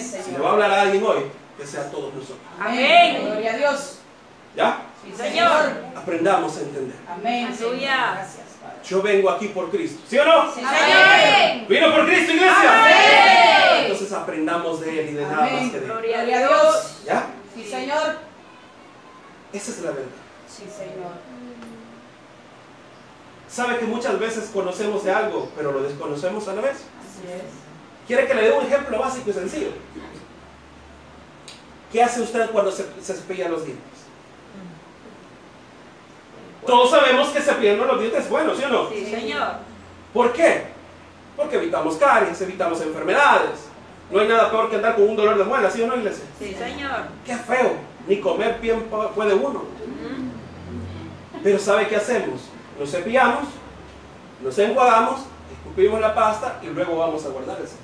Si 0.00 0.32
le 0.32 0.38
va 0.38 0.48
a 0.48 0.52
hablar 0.52 0.70
a 0.72 0.80
alguien 0.82 1.04
hoy, 1.06 1.30
que 1.56 1.64
sea 1.64 1.82
a 1.82 1.90
todos 1.90 2.12
nosotros. 2.12 2.38
Amén. 2.58 3.22
Gloria 3.24 3.52
a 3.52 3.56
Dios. 3.56 3.98
¿Ya? 4.56 4.82
Sí, 5.04 5.14
Señor. 5.16 5.72
Aprendamos 5.96 6.56
a 6.56 6.60
entender. 6.62 6.96
Amén. 7.08 7.46
Aleluya. 7.46 8.12
Gracias. 8.14 8.43
Yo 8.86 9.00
vengo 9.00 9.30
aquí 9.30 9.48
por 9.48 9.70
Cristo. 9.70 10.02
¿Sí 10.08 10.18
o 10.18 10.24
no? 10.24 10.54
Sí, 10.54 10.60
Amén. 10.64 11.66
¿Vino 11.68 11.90
por 11.92 12.06
Cristo, 12.06 12.32
iglesia? 12.32 12.82
Amén. 12.82 13.84
Entonces 13.84 14.12
aprendamos 14.12 14.80
de 14.80 15.00
Él 15.00 15.10
y 15.10 15.12
de 15.14 15.22
nada 15.22 15.36
más 15.40 15.70
que 15.70 15.78
de 15.78 15.78
Él. 15.78 15.84
Gloria 15.84 16.20
a 16.20 16.24
Dios. 16.24 17.02
¿Ya? 17.06 17.26
Sí, 17.54 17.64
Señor. 17.64 18.18
Esa 19.52 19.70
es 19.70 19.78
la 19.80 19.90
verdad. 19.90 20.06
Sí, 20.48 20.64
Señor. 20.64 21.12
Sabe 23.48 23.78
que 23.78 23.84
muchas 23.86 24.18
veces 24.18 24.50
conocemos 24.52 25.04
de 25.04 25.12
algo, 25.12 25.48
pero 25.56 25.72
lo 25.72 25.82
desconocemos 25.82 26.46
a 26.48 26.54
la 26.54 26.62
vez. 26.62 26.72
Así 26.72 27.32
es. 27.32 27.42
¿Quiere 28.06 28.26
que 28.26 28.34
le 28.34 28.42
dé 28.42 28.52
un 28.52 28.66
ejemplo 28.66 28.98
básico 28.98 29.30
y 29.30 29.32
sencillo? 29.32 29.68
¿Qué 31.90 32.02
hace 32.02 32.20
usted 32.20 32.50
cuando 32.50 32.70
se, 32.72 32.84
se 33.00 33.14
cepilla 33.14 33.48
los 33.48 33.64
dientes? 33.64 33.84
Todos 36.66 36.90
sabemos 36.90 37.28
que 37.28 37.40
cepillarnos 37.40 37.86
los 37.86 38.00
dientes 38.00 38.24
es 38.24 38.30
bueno, 38.30 38.54
¿sí 38.54 38.64
o 38.64 38.68
no? 38.68 38.88
Sí, 38.90 39.06
Señor. 39.06 39.48
¿Por 40.12 40.32
qué? 40.32 40.66
Porque 41.36 41.56
evitamos 41.56 41.96
caries, 41.96 42.40
evitamos 42.40 42.80
enfermedades. 42.80 43.68
No 44.10 44.20
hay 44.20 44.28
nada 44.28 44.50
peor 44.50 44.70
que 44.70 44.76
andar 44.76 44.94
con 44.94 45.08
un 45.08 45.16
dolor 45.16 45.36
de 45.36 45.44
muela, 45.44 45.70
¿sí 45.70 45.82
o 45.82 45.86
no, 45.86 45.96
iglesia? 45.96 46.24
Sí, 46.38 46.54
Señor. 46.58 47.06
Qué 47.24 47.36
feo. 47.36 47.72
Ni 48.06 48.20
comer 48.20 48.58
bien 48.60 48.88
pu- 48.90 49.10
puede 49.10 49.34
uno. 49.34 49.64
Pero 51.42 51.58
¿sabe 51.58 51.88
qué 51.88 51.96
hacemos? 51.96 52.40
Nos 52.78 52.90
cepillamos, 52.90 53.44
nos 54.42 54.58
enjuagamos, 54.58 55.20
escupimos 55.58 56.00
la 56.00 56.14
pasta 56.14 56.58
y 56.62 56.66
luego 56.66 56.96
vamos 56.98 57.24
a 57.24 57.28
guardar 57.28 57.58
eso. 57.62 57.76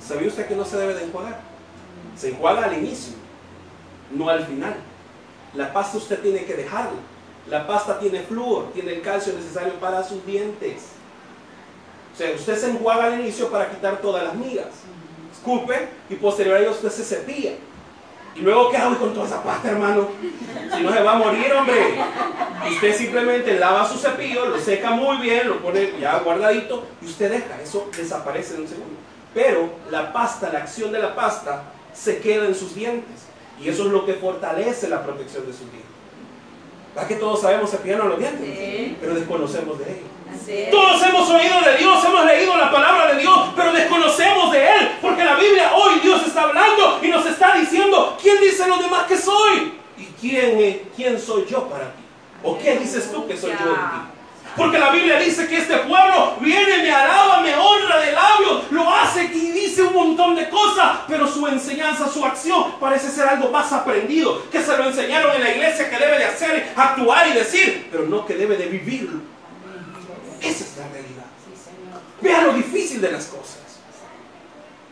¿Sabía 0.00 0.28
usted 0.28 0.46
que 0.46 0.54
no 0.56 0.64
se 0.64 0.76
debe 0.76 0.94
de 0.94 1.04
enjuagar? 1.04 1.40
Se 2.16 2.30
enjuaga 2.30 2.64
al 2.64 2.74
inicio, 2.78 3.14
no 4.12 4.28
al 4.28 4.44
final. 4.46 4.74
La 5.54 5.72
pasta 5.72 5.96
usted 5.98 6.20
tiene 6.20 6.44
que 6.44 6.54
dejarla. 6.54 6.90
La 7.48 7.66
pasta 7.66 7.98
tiene 7.98 8.20
flúor, 8.20 8.72
tiene 8.72 8.94
el 8.94 9.02
calcio 9.02 9.32
necesario 9.32 9.74
para 9.74 10.02
sus 10.02 10.24
dientes. 10.26 10.82
O 12.12 12.16
sea, 12.16 12.34
usted 12.34 12.56
se 12.56 12.70
enjuaga 12.70 13.04
al 13.04 13.20
inicio 13.20 13.50
para 13.50 13.70
quitar 13.70 14.00
todas 14.00 14.24
las 14.24 14.34
migas. 14.34 14.66
Escupe 15.32 15.88
y 16.08 16.14
posterior 16.16 16.56
a 16.56 16.60
ello 16.60 16.70
usted 16.70 16.90
se 16.90 17.04
cepilla. 17.04 17.52
¿Y 18.34 18.40
luego 18.40 18.70
qué 18.70 18.76
hago 18.76 18.98
con 18.98 19.14
toda 19.14 19.26
esa 19.26 19.42
pasta, 19.42 19.70
hermano? 19.70 20.08
Si 20.74 20.82
no 20.82 20.92
se 20.92 21.02
va 21.02 21.12
a 21.12 21.18
morir, 21.18 21.52
hombre. 21.52 21.94
Usted 22.70 22.96
simplemente 22.96 23.58
lava 23.58 23.88
su 23.88 23.96
cepillo, 23.96 24.46
lo 24.46 24.58
seca 24.58 24.90
muy 24.90 25.18
bien, 25.18 25.48
lo 25.48 25.62
pone 25.62 25.92
ya 26.00 26.18
guardadito 26.18 26.86
y 27.00 27.06
usted 27.06 27.30
deja. 27.30 27.60
Eso 27.62 27.88
desaparece 27.96 28.54
en 28.54 28.62
un 28.62 28.68
segundo. 28.68 28.94
Pero 29.32 29.70
la 29.90 30.12
pasta, 30.12 30.50
la 30.52 30.60
acción 30.60 30.92
de 30.92 30.98
la 30.98 31.14
pasta, 31.14 31.62
se 31.94 32.18
queda 32.18 32.46
en 32.46 32.54
sus 32.54 32.74
dientes. 32.74 33.22
Y 33.60 33.68
eso 33.68 33.84
es 33.86 33.92
lo 33.92 34.04
que 34.04 34.14
fortalece 34.14 34.88
la 34.88 35.02
protección 35.02 35.46
de 35.46 35.52
sus 35.52 35.62
hijos. 35.62 35.95
¿Verdad 36.96 37.08
que 37.08 37.16
todos 37.16 37.42
sabemos 37.42 37.70
cepillarnos 37.70 38.08
los 38.08 38.18
dientes? 38.18 38.40
Sí. 38.58 38.96
Pero 38.98 39.14
desconocemos 39.14 39.78
de 39.78 39.84
es. 39.84 39.98
Todos 40.70 41.02
hemos 41.02 41.28
oído 41.28 41.60
de 41.60 41.76
Dios, 41.76 42.02
hemos 42.06 42.24
leído 42.24 42.56
la 42.56 42.70
palabra 42.72 43.12
de 43.14 43.20
Dios, 43.20 43.38
pero 43.54 43.70
desconocemos 43.72 44.50
de 44.50 44.64
Él, 44.66 44.88
porque 45.02 45.22
la 45.24 45.34
Biblia 45.36 45.72
hoy 45.76 46.00
Dios 46.00 46.22
está 46.26 46.42
hablando 46.44 46.98
y 47.02 47.08
nos 47.08 47.26
está 47.26 47.54
diciendo, 47.58 48.16
¿quién 48.22 48.40
dicen 48.40 48.70
los 48.70 48.80
demás 48.80 49.06
que 49.06 49.18
soy? 49.18 49.74
¿Y 49.98 50.04
quién, 50.18 50.58
es- 50.58 50.76
quién 50.96 51.20
soy 51.20 51.44
yo 51.50 51.68
para 51.68 51.84
ti? 51.92 52.02
¿O 52.42 52.56
qué 52.58 52.78
dices 52.78 53.12
tú 53.12 53.26
que 53.26 53.36
soy 53.36 53.50
yo 53.50 53.66
en 53.70 53.74
ti? 53.74 54.15
Porque 54.56 54.78
la 54.78 54.90
Biblia 54.90 55.18
dice 55.18 55.46
que 55.46 55.58
este 55.58 55.76
pueblo 55.78 56.36
viene, 56.40 56.78
me 56.82 56.90
alaba, 56.90 57.42
me 57.42 57.54
honra 57.54 58.00
de 58.00 58.12
labios, 58.12 58.70
lo 58.70 58.90
hace 58.90 59.24
y 59.24 59.50
dice 59.50 59.82
un 59.82 59.92
montón 59.92 60.34
de 60.34 60.48
cosas, 60.48 61.00
pero 61.06 61.28
su 61.28 61.46
enseñanza, 61.46 62.08
su 62.08 62.24
acción 62.24 62.72
parece 62.80 63.10
ser 63.10 63.28
algo 63.28 63.50
más 63.50 63.70
aprendido, 63.72 64.42
que 64.50 64.62
se 64.62 64.76
lo 64.76 64.86
enseñaron 64.86 65.36
en 65.36 65.42
la 65.42 65.50
iglesia 65.50 65.90
que 65.90 65.98
debe 65.98 66.18
de 66.18 66.24
hacer, 66.24 66.72
actuar 66.74 67.28
y 67.28 67.32
decir, 67.32 67.88
pero 67.90 68.06
no 68.06 68.24
que 68.24 68.34
debe 68.34 68.56
de 68.56 68.66
vivirlo. 68.66 69.20
Esa 70.40 70.64
es 70.64 70.76
la 70.78 70.88
realidad. 70.88 71.26
Vea 72.22 72.42
lo 72.42 72.54
difícil 72.54 73.00
de 73.00 73.12
las 73.12 73.26
cosas. 73.26 73.65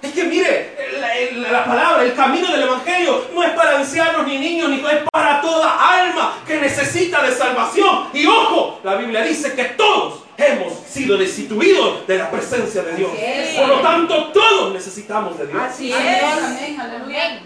Es 0.05 0.13
que 0.13 0.25
mire, 0.25 0.77
la, 1.01 1.41
la- 1.43 1.51
la 1.53 1.65
palabra, 1.65 2.03
el 2.05 2.15
camino 2.15 2.51
del 2.53 2.63
Evangelio 2.63 3.25
no 3.35 3.43
es 3.43 3.51
para 3.51 3.79
ancianos 3.79 4.27
ni 4.27 4.39
niños, 4.39 4.69
ni 4.69 4.77
es 4.77 5.03
para 5.11 5.41
toda 5.41 6.03
alma 6.03 6.39
que 6.47 6.57
necesita 6.61 7.23
de 7.23 7.33
salvación. 7.35 8.09
Y 8.13 8.27
ojo, 8.27 8.81
la 8.85 8.97
Biblia 8.97 9.23
dice 9.23 9.55
que 9.55 9.65
todos 9.65 10.21
hemos 10.37 10.75
sido 10.87 11.17
destituidos 11.17 12.07
de 12.07 12.19
la 12.19 12.31
presencia 12.31 12.83
de 12.83 12.97
Dios. 12.97 13.11
Por 13.57 13.69
lo 13.69 13.81
tanto, 13.81 14.33
todos 14.33 14.73
necesitamos 14.75 15.39
de 15.39 15.47
Dios. 15.47 15.63
Así 15.63 15.91
es. 15.93 15.99
amén, 15.99 16.81
aleluya. 16.81 17.41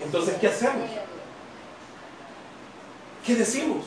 Entonces, 0.00 0.36
¿qué 0.40 0.46
hacemos? 0.48 0.88
¿Qué 3.26 3.34
decimos? 3.34 3.84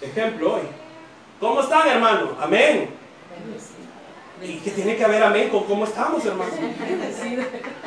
Ejemplo 0.00 0.54
hoy. 0.54 0.62
¿Cómo 1.40 1.60
están, 1.60 1.86
hermano? 1.88 2.36
Amén. 2.40 2.88
¿Y 4.42 4.58
qué 4.58 4.70
tiene 4.70 4.96
que 4.96 5.06
ver 5.06 5.22
amén 5.22 5.48
con 5.48 5.64
cómo 5.64 5.84
estamos, 5.84 6.24
hermano? 6.24 6.52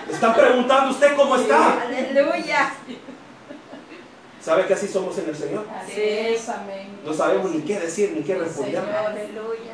Están 0.09 0.33
preguntando 0.33 0.91
usted 0.91 1.15
cómo 1.15 1.35
está. 1.35 1.81
Aleluya. 1.81 2.73
¿Sabe 4.41 4.65
que 4.65 4.73
así 4.73 4.87
somos 4.87 5.17
en 5.19 5.29
el 5.29 5.35
Señor? 5.35 5.65
Así 5.73 6.01
es, 6.01 6.49
amén. 6.49 6.99
No 7.05 7.13
sabemos 7.13 7.51
ni 7.51 7.61
qué 7.61 7.79
decir 7.79 8.11
ni 8.15 8.23
qué 8.23 8.35
responder. 8.35 8.79
Aleluya. 8.79 9.73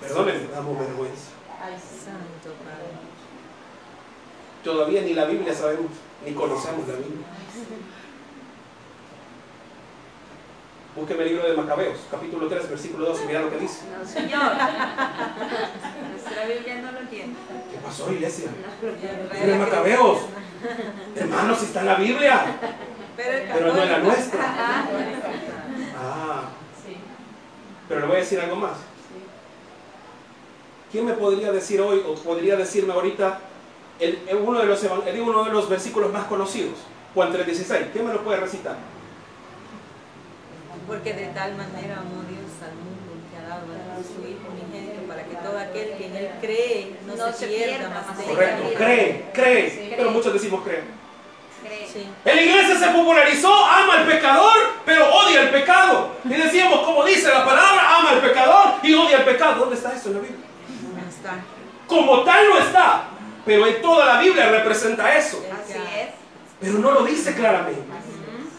Perdónenme, 0.00 0.48
damos 0.48 0.78
vergüenza. 0.78 1.30
Ay. 1.62 1.74
Santo 1.74 2.56
Padre. 2.64 2.90
Todavía 4.62 5.02
ni 5.02 5.14
la 5.14 5.26
Biblia 5.26 5.54
sabemos, 5.54 5.92
ni 6.24 6.32
conocemos 6.32 6.86
la 6.88 6.94
Biblia. 6.94 7.26
Búsqueme 10.96 11.24
el 11.24 11.28
libro 11.28 11.46
de 11.46 11.54
Macabeos, 11.56 11.98
capítulo 12.10 12.48
3, 12.48 12.70
versículo 12.70 13.06
12, 13.08 13.26
mira 13.26 13.40
lo 13.42 13.50
que 13.50 13.58
dice. 13.58 13.82
No, 13.98 14.06
Señor. 14.08 14.52
Nuestra 16.10 16.44
Biblia 16.46 16.80
no 16.82 16.92
lo 16.92 17.00
tiene. 17.08 17.34
¿Qué 17.70 17.78
pasó, 17.84 18.10
iglesia? 18.12 18.48
No 18.82 19.46
de 19.46 19.58
Macabeos. 19.58 20.18
Hermanos, 21.14 21.62
está 21.62 21.80
en 21.80 21.86
la 21.86 21.94
Biblia, 21.96 22.46
Pero, 23.16 23.74
no 23.74 23.82
en 23.82 23.92
la 23.92 23.98
nuestra. 23.98 24.42
Ajá. 24.42 24.84
Ah, 25.98 26.42
Sí, 26.84 26.96
pero 27.88 28.00
le 28.00 28.06
voy 28.06 28.16
a 28.16 28.20
decir 28.20 28.40
algo 28.40 28.56
más. 28.56 28.78
¿Quién 30.90 31.04
me 31.04 31.12
podría 31.12 31.52
decir 31.52 31.80
hoy, 31.82 32.02
o 32.06 32.14
podría 32.14 32.56
decirme 32.56 32.94
ahorita, 32.94 33.38
el, 34.00 34.18
el 34.28 34.36
uno, 34.36 34.60
de 34.60 34.66
los, 34.66 34.82
el- 34.82 35.20
uno 35.20 35.44
de 35.44 35.50
los 35.50 35.68
versículos 35.68 36.10
más 36.10 36.24
conocidos? 36.24 36.78
Juan 37.14 37.32
3.16. 37.34 37.90
¿Quién 37.92 38.06
me 38.06 38.14
lo 38.14 38.22
puede 38.24 38.40
recitar? 38.40 38.76
Porque 40.86 41.12
de 41.12 41.26
tal 41.28 41.56
manera 41.56 41.98
amó 41.98 42.22
Dios 42.30 42.46
al 42.62 42.74
mundo 42.78 43.18
que 43.28 43.36
ha 43.36 43.48
dado 43.48 43.66
a 43.66 43.98
su 43.98 44.22
Hijo 44.22 44.46
unigénito 44.52 45.02
para 45.08 45.24
que 45.24 45.34
todo 45.36 45.58
aquel 45.58 45.98
que 45.98 46.06
en 46.06 46.16
él 46.16 46.30
cree 46.40 46.96
no, 47.06 47.32
se, 47.32 47.46
pierda, 47.48 47.90
mas 47.90 48.16
tenga 48.16 48.30
Correcto, 48.30 48.70
cree, 48.76 49.24
cree. 49.32 49.70
Sí. 49.70 49.92
Pero 49.96 50.10
muchos 50.12 50.32
decimos 50.32 50.62
cree. 50.62 50.84
Sí. 51.92 52.06
En 52.24 52.36
la 52.36 52.42
iglesia 52.42 52.78
se 52.78 52.86
popularizó, 52.92 53.52
ama 53.52 53.94
al 53.94 54.06
pecador, 54.06 54.56
pero 54.84 55.12
odia 55.12 55.42
el 55.42 55.50
pecado. 55.50 56.12
Y 56.24 56.28
decíamos, 56.28 56.80
como 56.80 57.04
dice 57.04 57.28
la 57.28 57.44
palabra, 57.44 57.98
ama 57.98 58.10
al 58.10 58.20
pecador 58.20 58.74
y 58.84 58.94
odia 58.94 59.18
el 59.18 59.24
pecado. 59.24 59.56
¿Dónde 59.56 59.74
está 59.74 59.92
eso 59.92 60.10
en 60.10 60.14
la 60.14 60.20
Biblia? 60.20 60.46
No 60.94 61.08
está. 61.08 61.34
Como 61.88 62.22
tal 62.22 62.48
no 62.48 62.58
está, 62.58 63.04
pero 63.44 63.66
en 63.66 63.82
toda 63.82 64.06
la 64.06 64.20
Biblia 64.20 64.50
representa 64.50 65.16
eso. 65.16 65.42
Así 65.52 65.72
es. 65.72 66.08
Pero 66.60 66.74
no 66.74 66.92
lo 66.92 67.04
dice 67.04 67.34
claramente. 67.34 67.82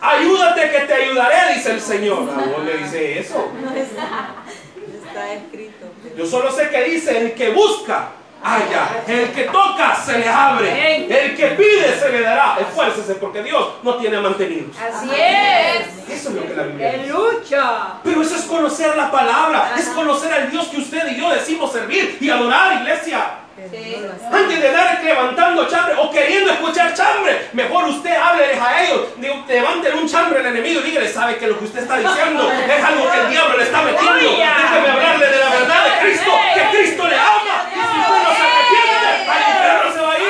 Ayúdate 0.02 0.72
que 0.72 0.80
te 0.82 0.94
ayudaré, 0.94 1.56
dice 1.56 1.72
el 1.72 1.82
Señor. 1.82 2.30
¿A 2.30 2.46
dónde 2.46 2.78
dice 2.78 3.20
eso? 3.20 3.52
No 3.62 3.76
está. 3.76 4.36
No 4.76 5.08
está 5.08 5.34
escrito. 5.34 5.88
Yo 6.16 6.26
solo 6.26 6.52
sé 6.52 6.70
que 6.70 6.84
dice, 6.84 7.18
el 7.18 7.34
que 7.34 7.50
busca, 7.52 8.12
halla. 8.44 9.04
El 9.08 9.32
que 9.32 9.44
toca, 9.44 9.96
se 9.96 10.20
le 10.20 10.28
abre. 10.30 11.06
El 11.26 11.36
que 11.36 11.48
pide, 11.48 12.00
se 12.00 12.10
le 12.12 12.22
dará. 12.22 12.58
Esfuércese 12.60 13.16
porque 13.16 13.44
Dios 13.44 13.68
no 13.84 13.96
tiene 13.96 14.20
mantenidos. 14.20 14.76
Así 14.78 15.10
es. 15.14 15.88
Eso 16.10 16.30
es 16.30 16.36
lo 16.36 16.48
que 16.48 16.56
la 16.56 16.64
Biblia 16.64 16.92
¡Qué 16.92 16.98
dice. 17.00 17.10
lucha! 17.14 17.94
Pero 18.04 18.22
eso 18.22 18.36
es 18.36 18.44
conocer 18.44 18.96
la 18.96 19.12
palabra, 19.12 19.74
es 19.78 19.88
conocer 19.90 20.34
al 20.34 20.50
Dios 20.50 20.68
que 20.68 20.78
usted 20.78 21.08
y 21.12 21.20
yo 21.20 21.30
decimos 21.30 21.72
servir 21.72 22.18
y 22.20 22.30
adorar, 22.30 22.82
iglesia. 22.82 23.32
Sí. 23.72 23.98
Antes 24.32 24.62
de 24.62 24.72
dar 24.72 25.04
levantando 25.04 25.68
chambre 25.68 25.96
o 26.00 26.12
queriendo 26.12 26.52
escuchar 26.52 26.94
chambre, 26.94 27.50
mejor 27.54 27.86
usted 27.86 28.16
hábleles 28.16 28.62
a 28.62 28.84
ellos, 28.84 29.02
levántele 29.48 29.96
un 29.96 30.08
chambre 30.08 30.40
al 30.40 30.46
enemigo 30.46 30.80
y 30.82 30.84
dígale, 30.84 31.12
sabe 31.12 31.38
que 31.38 31.48
lo 31.48 31.58
que 31.58 31.66
usted 31.66 31.80
está 31.82 31.98
diciendo 31.98 32.52
es 32.52 32.84
algo 32.84 33.12
que 33.12 33.20
el 33.20 33.30
diablo 33.32 33.58
le 33.58 33.64
está 33.64 33.82
metiendo. 33.82 34.14
Déjeme 34.14 34.90
hablarle 34.90 35.26
de 35.28 35.40
la 35.40 35.50
verdad 35.50 35.84
de 35.86 36.00
Cristo, 36.08 36.32
que 36.54 36.78
Cristo 36.78 37.08
le 37.08 37.16
ama. 37.16 37.70
Y 37.74 37.80
si 37.80 38.00
usted 38.00 38.24
no 38.24 38.32
se 38.36 38.42
arrepiente, 38.46 39.32
al 39.32 39.42
infierno 39.52 39.94
se 39.94 40.02
va 40.02 40.14
a 40.14 40.18
ir. 40.20 40.28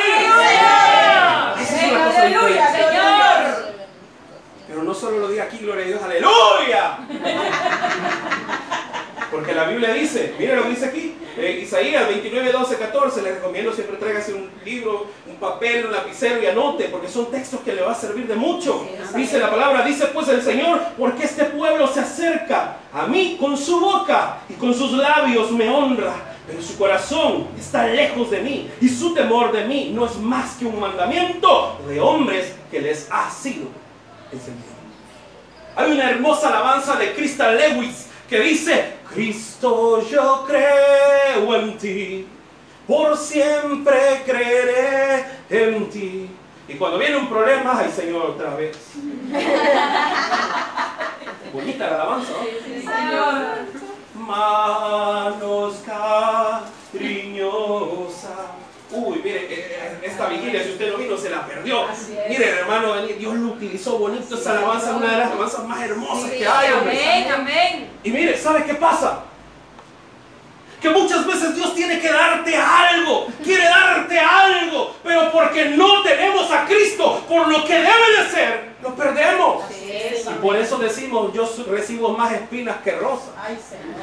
Esa 1.62 1.76
es 1.86 1.91
una 1.91 2.06
cosa 2.06 2.22
Aleluya, 2.22 2.67
diferente. 2.67 2.89
Señor. 2.89 3.74
Pero 4.67 4.84
aquí, 5.41 5.58
gloria 5.60 5.86
a 5.86 5.88
Dios, 5.88 6.02
aleluya. 6.04 6.97
Porque 9.32 9.54
la 9.54 9.65
Biblia 9.65 9.93
dice, 9.93 10.36
mire 10.39 10.56
lo 10.56 10.63
que 10.63 10.69
dice 10.69 10.86
aquí, 10.86 11.15
eh, 11.38 11.60
Isaías 11.62 12.08
29, 12.08 12.52
12, 12.52 12.78
14, 12.78 13.21
le 13.21 13.36
recomiendo 13.36 13.71
siempre 13.71 13.97
tráigase 13.97 14.34
un 14.34 14.50
libro, 14.65 15.08
un 15.28 15.36
papel, 15.36 15.86
un 15.86 15.91
lapicero 15.91 16.41
y 16.41 16.47
anote, 16.47 16.86
porque 16.86 17.08
son 17.08 17.30
textos 17.30 17.60
que 17.60 17.73
le 17.73 17.84
va 17.84 17.91
a 17.91 17.95
servir 17.95 18.26
de 18.26 18.36
mucho. 18.36 18.88
Dice 19.15 19.38
la 19.38 19.52
palabra, 19.52 19.86
dice 19.86 20.08
pues 20.08 20.28
el 20.30 20.41
Señor, 20.41 20.80
porque 20.97 21.26
este 21.26 21.45
pueblo 21.45 21.88
se 21.88 22.00
acerca 22.00 22.78
a 22.91 23.06
mí 23.06 23.38
con 23.39 23.56
su 23.56 23.80
boca 23.80 24.39
y 24.50 24.54
con 24.54 24.73
sus 24.73 24.93
labios 24.93 25.52
me 25.52 25.69
honra, 25.69 26.15
pero 26.47 26.62
su 26.62 26.78
corazón 26.78 27.50
está 27.60 27.86
lejos 27.86 28.32
de 28.32 28.41
mí 28.41 28.71
y 28.82 28.89
su 28.89 29.13
temor 29.13 29.52
de 29.52 29.65
mí 29.65 29.91
no 29.93 30.06
es 30.06 30.17
más 30.17 30.56
que 30.56 30.65
un 30.65 30.80
mandamiento 30.80 31.80
de 31.88 32.00
hombres 32.00 32.56
que 32.71 32.82
les 32.82 33.08
ha 33.12 33.30
sido 33.30 33.67
encendido. 34.32 34.77
Hay 35.78 35.92
una 35.92 36.10
hermosa 36.10 36.48
alabanza 36.48 36.96
de 36.96 37.13
Crystal 37.13 37.56
Lewis 37.56 38.08
que 38.28 38.40
dice, 38.40 38.94
Cristo 39.13 40.02
yo 40.10 40.44
creo 40.48 41.56
en 41.56 41.78
ti, 41.78 42.28
por 42.88 43.16
siempre 43.16 44.24
creeré 44.26 45.26
en 45.48 45.88
ti. 45.92 46.32
Y 46.68 46.74
cuando 46.74 46.98
viene 46.98 47.18
un 47.18 47.30
problema, 47.30 47.78
ay 47.78 47.92
Señor, 47.96 48.32
otra 48.32 48.56
vez. 48.56 48.76
Bonita 51.54 51.88
la 51.88 51.96
alabanza, 51.96 52.32
¿no? 52.32 52.44
Sí, 52.44 52.82
Señor. 52.82 53.36
Manos 54.16 55.76
cariñosas. 56.92 58.32
Uy, 58.90 59.22
mire, 59.24 59.46
eh, 59.48 59.77
esta 60.17 60.30
vigilia, 60.30 60.63
si 60.63 60.71
usted 60.71 60.91
no 60.91 60.97
vino, 60.97 61.15
se 61.15 61.30
la 61.30 61.45
perdió. 61.45 61.86
Mire, 62.27 62.49
hermano, 62.49 62.95
Dios 63.06 63.36
lo 63.36 63.49
utilizó 63.49 63.99
bonito. 63.99 64.36
Esa 64.36 64.58
alabanza 64.58 64.89
es 64.89 64.95
una 64.95 65.12
de 65.12 65.17
las 65.17 65.32
alabanzas 65.32 65.63
más 65.65 65.82
hermosas 65.82 66.32
que 66.32 66.47
hay. 66.47 66.71
Amén, 66.73 67.27
amén. 67.32 67.89
Y 68.03 68.10
mire, 68.12 68.36
¿sabe 68.36 68.63
qué 68.65 68.73
pasa? 68.73 69.23
Que 70.82 70.90
muchas 70.90 71.26
veces 71.26 71.56
Dios 71.56 71.74
tiene 71.74 72.00
que 72.00 72.12
darte 72.12 72.56
algo, 72.56 73.28
quiere 73.44 73.63
darte 73.63 74.20
algo, 74.20 74.96
pero 75.04 75.32
porque 75.32 75.66
no 75.66 76.04
tenemos 76.04 76.52
a 76.52 76.66
Cristo 76.66 77.24
por 77.28 77.48
lo 77.48 77.66
que 77.66 77.74
debe 77.74 78.18
de 78.18 78.30
ser, 78.30 78.70
lo 78.84 78.94
perdemos. 78.94 79.63
Es, 79.72 80.26
Y 80.26 80.34
por 80.42 80.56
eso 80.56 80.78
decimos, 80.78 81.34
yo 81.34 81.50
recibo 81.68 82.10
más 82.10 82.32
espinas 82.34 82.78
que 82.84 82.92
rosas. 82.92 83.30
Ay. 83.42 83.58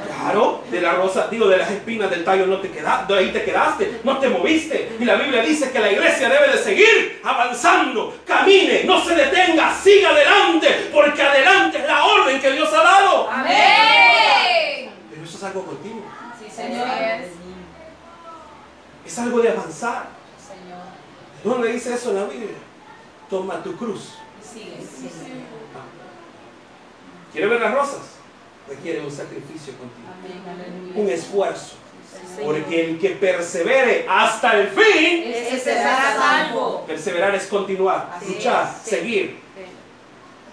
Claro, 0.06 0.62
de 0.70 0.80
la 0.80 0.94
rosa, 0.94 1.28
digo, 1.30 1.46
de 1.46 1.58
las 1.58 1.70
espinas 1.70 2.10
del 2.10 2.24
tallo 2.24 2.46
no 2.46 2.58
te 2.58 2.70
quedaste, 2.70 3.12
de 3.12 3.18
ahí 3.18 3.30
te 3.30 3.44
quedaste, 3.44 4.00
no 4.02 4.18
te 4.18 4.28
moviste. 4.28 4.96
Y 4.98 5.04
la 5.04 5.14
Biblia 5.16 5.42
dice 5.42 5.70
que 5.70 5.78
la 5.78 5.92
iglesia 5.92 6.28
debe 6.28 6.56
de 6.56 6.58
seguir 6.58 7.20
avanzando, 7.22 8.16
camine, 8.26 8.84
no 8.84 9.04
se 9.04 9.14
detenga, 9.14 9.74
siga 9.74 10.10
adelante, 10.10 10.90
porque 10.92 11.22
adelante 11.22 11.78
es 11.78 11.86
la 11.86 12.04
orden 12.04 12.40
que 12.40 12.50
Dios 12.52 12.68
ha 12.72 12.82
dado. 12.82 13.30
Amén. 13.30 14.90
Pero 15.10 15.24
eso 15.24 15.36
es 15.36 15.44
algo 15.44 15.64
continuo, 15.64 16.03
Señor. 16.54 16.86
es 19.06 19.18
algo 19.18 19.40
de 19.40 19.48
avanzar. 19.50 20.06
Señor. 20.38 20.82
¿Dónde 21.42 21.72
dice 21.72 21.94
eso 21.94 22.10
en 22.10 22.16
la 22.16 22.24
Biblia? 22.24 22.48
toma 23.28 23.62
tu 23.62 23.74
cruz. 23.76 24.14
Sigue. 24.42 24.76
¿Quiere 27.32 27.46
ver 27.48 27.60
las 27.60 27.74
rosas? 27.74 28.00
Requiere 28.68 29.00
un 29.00 29.10
sacrificio 29.10 29.74
contigo, 29.76 30.08
Amén. 30.50 30.92
un 30.94 31.08
esfuerzo. 31.10 31.74
Porque 32.42 32.84
el 32.90 32.98
que 32.98 33.10
persevere 33.10 34.06
hasta 34.08 34.58
el 34.58 34.68
fin, 34.68 35.24
Ese 35.26 35.58
será 35.58 36.16
salvo. 36.16 36.84
perseverar 36.86 37.34
es 37.34 37.46
continuar, 37.46 38.12
Así 38.16 38.34
luchar, 38.34 38.68
es, 38.76 38.82
sí. 38.84 38.90
seguir. 38.90 39.40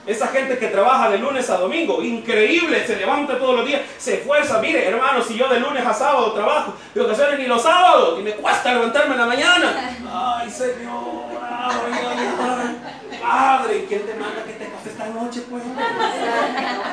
Esa 0.05 0.27
gente 0.27 0.57
que 0.57 0.67
trabaja 0.67 1.09
de 1.09 1.19
lunes 1.19 1.49
a 1.49 1.57
domingo, 1.57 2.01
increíble, 2.01 2.85
se 2.87 2.95
levanta 2.95 3.37
todos 3.37 3.57
los 3.57 3.65
días, 3.65 3.81
se 3.97 4.15
esfuerza. 4.15 4.59
Mire, 4.59 4.87
hermano, 4.87 5.23
si 5.23 5.35
yo 5.37 5.47
de 5.47 5.59
lunes 5.59 5.85
a 5.85 5.93
sábado 5.93 6.31
trabajo, 6.33 6.73
de 6.93 7.01
ocasiones 7.01 7.39
ni 7.39 7.45
los 7.45 7.61
sábados, 7.61 8.19
y 8.19 8.23
me 8.23 8.31
cuesta 8.33 8.73
levantarme 8.73 9.13
en 9.13 9.19
la 9.21 9.27
mañana. 9.27 9.97
Ay, 10.11 10.49
Señor, 10.49 11.25
ay, 11.39 11.93
ay, 11.93 12.29
ay. 12.39 13.19
Padre, 13.21 13.85
¿quién 13.87 14.05
te 14.05 14.15
manda 14.15 14.43
que 14.43 14.53
te 14.53 14.71
esta 14.85 15.05
noche, 15.07 15.43
pues? 15.49 15.63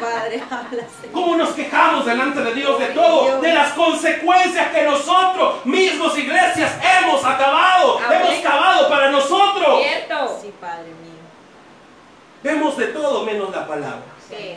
Padre, 0.01 0.43
habla. 0.51 0.83
¿Cómo 1.13 1.37
nos 1.37 1.51
quejamos 1.51 2.05
delante 2.05 2.43
de 2.43 2.55
Dios 2.55 2.79
de 2.79 2.87
todo? 2.87 3.41
De 3.41 3.55
las 3.55 3.73
consecuencias 3.73 4.69
que 4.69 4.83
nosotros 4.83 5.65
mismos, 5.65 6.17
iglesias, 6.19 6.73
hemos 6.83 7.25
acabado, 7.25 7.99
Amén. 8.05 8.21
hemos 8.23 8.41
cavado 8.41 8.89
para 8.89 9.11
nosotros. 9.11 9.81
Cierto. 9.83 10.39
Sí, 10.43 10.53
Padre 10.61 10.91
mío. 11.03 11.09
Vemos 12.43 12.77
de 12.77 12.87
todo 12.89 13.25
menos 13.25 13.51
la 13.51 13.67
palabra. 13.81 14.03
Sí. 14.29 14.57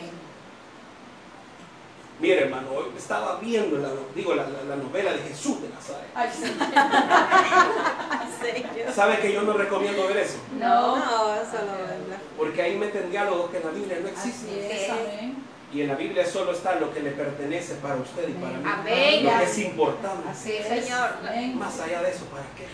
Mire, 2.20 2.42
hermano, 2.44 2.68
hoy 2.72 2.84
estaba 2.96 3.38
viendo 3.40 3.78
la, 3.78 3.88
digo, 4.14 4.34
la, 4.34 4.44
la- 4.48 4.62
la 4.64 4.76
novela 4.76 5.12
de 5.12 5.18
Jesús 5.22 5.60
de 5.62 5.68
Nazaret. 5.70 6.08
Ay, 6.14 6.28
sí. 6.32 6.44
¿Sabe 8.94 9.18
que 9.18 9.32
yo 9.32 9.42
no 9.42 9.54
recomiendo 9.54 10.06
ver 10.06 10.18
eso? 10.18 10.36
No. 10.58 10.96
No, 10.96 11.02
solo 11.04 11.72
habla. 11.72 12.16
Porque 12.36 12.62
ahí 12.62 12.76
meten 12.76 13.10
diálogos 13.10 13.50
que 13.50 13.56
en 13.58 13.64
la 13.64 13.70
Biblia 13.70 13.98
no 14.02 14.08
Así 14.16 14.28
existen. 14.28 15.42
Y 15.72 15.80
en 15.80 15.88
la 15.88 15.94
Biblia 15.94 16.26
solo 16.26 16.52
está 16.52 16.74
lo 16.78 16.92
que 16.92 17.00
le 17.00 17.12
pertenece 17.12 17.76
para 17.76 17.96
usted 17.96 18.28
y 18.28 18.32
para 18.34 18.58
mí. 18.58 18.64
Amén. 18.66 19.24
Lo 19.24 19.30
que 19.38 19.44
es 19.44 19.58
importante. 19.58 20.28
Así 20.28 20.52
es. 20.52 20.66
Señor. 20.84 21.10
Más 21.54 21.80
allá 21.80 22.02
de 22.02 22.10
eso, 22.10 22.26
¿para 22.26 22.44
qué? 22.56 22.66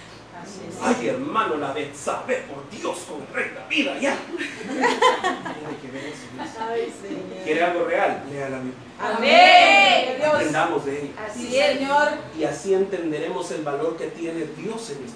Ay, 0.81 1.09
hermano, 1.09 1.57
la 1.57 1.75
de 1.75 1.93
saber 1.95 2.45
por 2.45 2.69
Dios 2.71 3.07
con. 3.09 3.19
¿no? 3.19 3.27
Ay, 6.61 6.95
Señor. 7.01 7.45
¿Quiere 7.45 7.65
algo 7.65 7.85
real? 7.85 8.23
Lea 8.31 8.49
la 8.49 8.59
Biblia. 8.59 8.75
Amén. 9.01 10.17
Dios. 10.19 10.35
Aprendamos 10.35 10.85
de 10.85 11.03
ella. 11.03 11.13
Así 11.27 11.59
es, 11.59 11.79
Señor. 11.79 12.09
Y 12.39 12.45
así 12.45 12.75
entenderemos 12.75 13.51
el 13.51 13.63
valor 13.63 13.97
que 13.97 14.07
tiene 14.07 14.47
Dios 14.57 14.91
en 14.91 14.99
vida. 15.03 15.13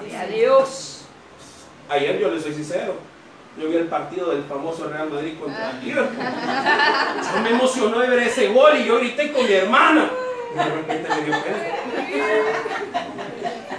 Sí, 0.00 0.14
adiós. 0.14 1.04
Ayer 1.88 2.18
yo 2.18 2.30
le 2.30 2.40
soy 2.40 2.54
sincero. 2.54 2.96
Yo 3.58 3.68
vi 3.68 3.76
el 3.76 3.86
partido 3.86 4.30
del 4.30 4.44
famoso 4.44 4.88
Real 4.88 5.08
Madrid 5.08 5.38
contra 5.40 5.70
el 5.70 5.84
Liverpool. 5.84 6.26
Yo 7.34 7.42
me 7.42 7.50
emocionó 7.50 8.00
de 8.00 8.08
ver 8.08 8.18
ese 8.24 8.48
gol 8.48 8.76
y 8.78 8.84
yo 8.84 8.98
grité 8.98 9.32
con 9.32 9.46
mi 9.46 9.52
hermana. 9.52 10.10
Y 10.52 10.58
de 10.58 10.64
repente 10.64 11.08
me 11.08 11.22
dio 11.22 11.34
pena. 11.42 11.56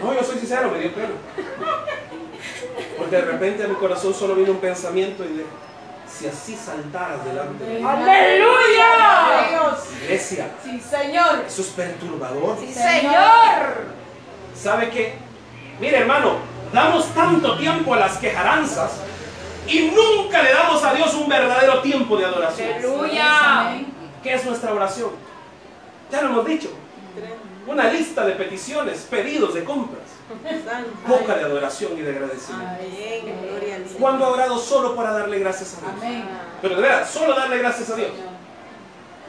No, 0.02 0.14
yo 0.14 0.24
soy 0.24 0.38
sincero, 0.40 0.70
me 0.72 0.80
dio 0.80 0.94
pena. 0.94 1.10
Porque 2.98 3.16
de 3.16 3.22
repente 3.22 3.64
a 3.64 3.68
mi 3.68 3.76
corazón 3.76 4.14
solo 4.14 4.36
vino 4.36 4.52
un 4.52 4.60
pensamiento 4.60 5.24
y 5.24 5.38
de 5.38 5.46
si 6.08 6.26
así 6.28 6.56
saltaras 6.56 7.24
delante 7.26 7.64
de 7.64 7.80
la 7.80 7.92
Aleluya. 7.92 9.50
Dios. 9.50 9.80
iglesia, 10.04 10.52
Sí, 10.64 10.80
Señor. 10.80 11.44
eso 11.48 11.62
es 11.62 11.68
perturbador. 11.70 12.58
Sí, 12.60 12.74
Señor. 12.74 13.86
¿Sabe 14.56 14.90
qué? 14.90 15.14
Mire, 15.80 16.00
hermano, 16.00 16.38
damos 16.74 17.06
tanto 17.14 17.58
tiempo 17.58 17.94
a 17.94 17.98
las 17.98 18.18
quejaranzas 18.18 18.94
y 19.68 19.92
nunca 19.92 20.42
le 20.42 20.54
damos 20.54 20.84
a 20.84 20.94
Dios 20.94 21.14
un 21.14 21.28
verdadero 21.28 21.82
tiempo 21.82 22.18
de 22.18 22.26
adoración. 22.26 22.74
Aleluya. 22.74 23.78
¿Qué 24.24 24.34
es 24.34 24.46
nuestra 24.46 24.74
oración? 24.74 25.12
Ya 26.12 26.22
lo 26.22 26.30
hemos 26.30 26.46
dicho. 26.46 26.70
Una 27.67 27.91
lista 27.91 28.25
de 28.25 28.32
peticiones, 28.34 29.06
pedidos 29.10 29.53
de 29.53 29.65
compras, 29.65 30.03
boca 31.06 31.36
de 31.36 31.43
adoración 31.43 31.97
y 31.97 32.01
de 32.01 32.12
agradecimiento. 32.12 32.75
¿Cuándo 33.99 34.25
ha 34.25 34.30
orado 34.30 34.58
solo 34.58 34.95
para 34.95 35.12
darle 35.12 35.39
gracias 35.39 35.75
a 35.75 35.82
Dios? 35.82 36.23
Pero 36.62 36.75
de 36.77 36.82
verdad, 36.82 37.10
solo 37.10 37.36
darle 37.36 37.58
gracias 37.58 37.89
a 37.89 37.95
Dios. 37.95 38.12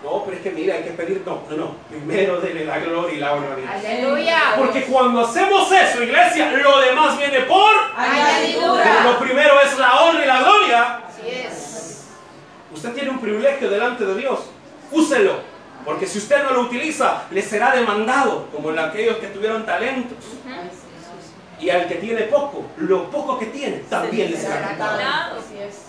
No, 0.04 0.22
pero 0.24 0.36
es 0.36 0.42
que 0.44 0.52
mira, 0.52 0.76
hay 0.76 0.84
que 0.84 0.90
pedir, 0.90 1.24
no, 1.26 1.42
no, 1.50 1.56
no. 1.56 1.74
Primero 1.88 2.40
dele 2.40 2.64
la 2.64 2.78
gloria 2.78 3.16
y 3.16 3.18
la 3.18 3.32
honra 3.32 3.52
a 3.54 3.56
Dios. 3.56 3.68
Aleluya. 3.68 4.38
Porque 4.56 4.84
cuando 4.84 5.22
hacemos 5.22 5.72
eso, 5.72 6.04
iglesia, 6.04 6.52
lo 6.52 6.80
demás 6.80 7.18
viene 7.18 7.40
por. 7.40 7.74
Pero 7.96 9.12
lo 9.12 9.18
primero 9.18 9.60
es 9.60 9.76
la 9.76 10.00
honra 10.02 10.22
y 10.22 10.26
la 10.28 10.38
gloria. 10.38 11.00
Así 11.08 11.28
es. 11.28 12.06
Usted 12.72 12.92
tiene 12.92 13.10
un 13.10 13.18
privilegio 13.20 13.68
delante 13.68 14.04
de 14.04 14.14
Dios. 14.14 14.38
Úselo. 14.92 15.57
Porque 15.88 16.06
si 16.06 16.18
usted 16.18 16.44
no 16.44 16.50
lo 16.50 16.60
utiliza, 16.64 17.22
le 17.30 17.40
será 17.40 17.74
demandado, 17.74 18.46
como 18.52 18.68
en 18.72 18.78
aquellos 18.78 19.16
que 19.16 19.28
tuvieron 19.28 19.64
talentos. 19.64 20.18
Y 21.58 21.70
al 21.70 21.88
que 21.88 21.94
tiene 21.94 22.24
poco, 22.24 22.66
lo 22.76 23.10
poco 23.10 23.38
que 23.38 23.46
tiene, 23.46 23.78
también 23.88 24.30
le 24.30 24.36
será 24.36 24.76
es. 25.58 25.86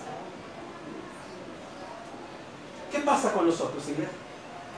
¿Qué 2.90 3.00
pasa 3.00 3.34
con 3.34 3.46
nosotros, 3.46 3.84
iglesia? 3.90 4.14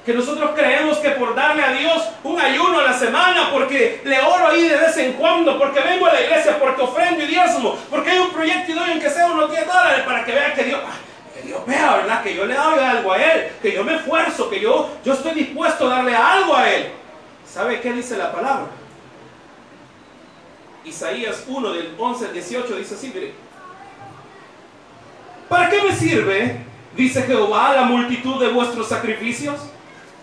Que 0.04 0.16
nosotros 0.16 0.54
creemos 0.56 0.98
que 0.98 1.12
por 1.12 1.36
darle 1.36 1.66
a 1.66 1.74
Dios 1.74 2.02
un 2.24 2.42
ayuno 2.42 2.80
a 2.80 2.84
la 2.86 2.94
semana, 2.98 3.52
porque 3.52 4.02
le 4.04 4.20
oro 4.22 4.48
ahí 4.48 4.70
de 4.70 4.78
vez 4.78 4.98
en 4.98 5.14
cuando, 5.14 5.60
porque 5.60 5.82
vengo 5.82 6.08
a 6.08 6.14
la 6.14 6.22
iglesia, 6.22 6.58
porque 6.58 6.82
ofrendo 6.82 7.24
y 7.24 7.28
diezmo, 7.28 7.78
porque 7.92 8.10
hay 8.10 8.18
un 8.18 8.32
proyecto 8.32 8.72
y 8.72 8.74
doy 8.74 8.92
en 8.94 9.00
que 9.00 9.10
sea 9.12 9.28
unos 9.28 9.52
10 9.52 9.68
dólares 9.68 10.04
para 10.04 10.26
que 10.26 10.32
vea 10.32 10.54
que 10.56 10.64
Dios, 10.64 10.82
ah, 10.84 10.96
Dios 11.52 11.66
vea, 11.66 11.98
¿verdad? 11.98 12.24
Que 12.24 12.34
yo 12.34 12.46
le 12.46 12.54
doy 12.54 12.80
algo 12.80 13.12
a 13.12 13.18
Él, 13.18 13.52
que 13.62 13.74
yo 13.74 13.84
me 13.84 13.96
esfuerzo, 13.96 14.50
que 14.50 14.62
yo, 14.62 14.90
yo 15.04 15.12
estoy 15.12 15.34
dispuesto 15.34 15.86
a 15.86 15.98
darle 15.98 16.16
algo 16.16 16.56
a 16.56 16.70
Él. 16.70 16.92
¿Sabe 17.46 17.82
qué 17.82 17.92
dice 17.92 18.16
la 18.16 18.32
palabra? 18.32 18.68
Isaías 20.86 21.44
1 21.46 21.74
del 21.74 21.94
11 21.98 22.26
al 22.26 22.34
18 22.34 22.76
dice 22.78 22.96
así, 22.96 23.12
mire. 23.14 23.34
¿Para 25.50 25.70
qué 25.70 25.84
me 25.84 25.94
sirve, 25.94 26.66
dice 26.96 27.24
Jehová, 27.24 27.74
la 27.74 27.84
multitud 27.84 28.40
de 28.40 28.48
vuestros 28.48 28.88
sacrificios? 28.88 29.60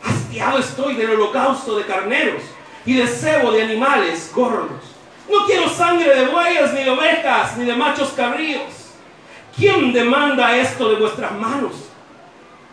Hastiado 0.02 0.58
estoy 0.58 0.94
del 0.94 1.10
holocausto 1.10 1.76
de 1.76 1.84
carneros 1.84 2.42
y 2.86 2.94
de 2.94 3.06
cebo 3.06 3.52
de 3.52 3.64
animales 3.64 4.32
gordos. 4.34 4.82
No 5.30 5.44
quiero 5.44 5.68
sangre 5.68 6.14
de 6.14 6.28
bueyes, 6.28 6.72
ni 6.72 6.84
de 6.84 6.90
ovejas, 6.90 7.58
ni 7.58 7.66
de 7.66 7.74
machos 7.74 8.14
cabríos. 8.16 8.87
¿Quién 9.58 9.92
demanda 9.92 10.56
esto 10.56 10.88
de 10.88 11.00
vuestras 11.00 11.32
manos? 11.32 11.72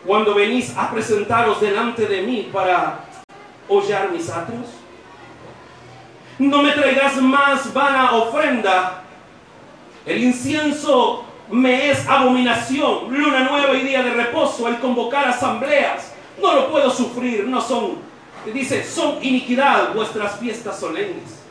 Cuando 0.05 0.35
venís 0.35 0.71
a 0.77 0.91
presentaros 0.91 1.59
delante 1.59 2.05
de 2.05 2.21
mí 2.21 2.47
para 2.53 2.99
hollar 3.67 4.11
mis 4.11 4.29
atrios. 4.29 4.67
No 6.37 6.61
me 6.61 6.73
traigas 6.73 7.19
más 7.19 7.73
vana 7.73 8.11
ofrenda. 8.11 9.01
El 10.05 10.25
incienso 10.25 11.25
me 11.49 11.89
es 11.89 12.07
abominación. 12.07 13.11
Luna 13.11 13.39
nueva 13.49 13.73
y 13.73 13.81
día 13.81 14.03
de 14.03 14.11
reposo. 14.11 14.67
El 14.67 14.77
convocar 14.77 15.27
asambleas. 15.27 16.13
No 16.39 16.53
lo 16.53 16.69
puedo 16.69 16.91
sufrir. 16.91 17.47
No 17.47 17.61
son, 17.61 17.97
dice, 18.53 18.83
son 18.83 19.17
iniquidad 19.23 19.91
vuestras 19.95 20.37
fiestas 20.39 20.79
solemnes. 20.79 21.43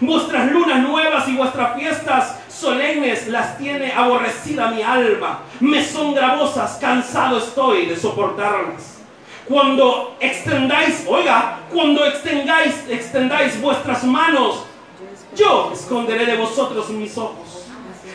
Vuestras 0.00 0.50
lunas 0.50 0.80
nuevas 0.80 1.28
y 1.28 1.36
vuestras 1.36 1.76
fiestas 1.76 2.39
solemnes 2.60 3.26
las 3.28 3.58
tiene 3.58 3.92
aborrecida 3.92 4.70
mi 4.70 4.82
alma. 4.82 5.40
Me 5.60 5.84
son 5.84 6.14
gravosas. 6.14 6.78
Cansado 6.80 7.38
estoy 7.38 7.86
de 7.86 7.96
soportarlas 7.96 9.00
cuando 9.50 10.16
extendáis, 10.20 11.04
oiga, 11.08 11.58
cuando 11.72 12.06
extendáis, 12.06 12.84
extendáis 12.88 13.60
vuestras 13.60 14.04
manos, 14.04 14.64
yo 15.34 15.72
esconderé 15.74 16.24
de 16.24 16.36
vosotros 16.36 16.88
mis 16.90 17.18
ojos. 17.18 17.66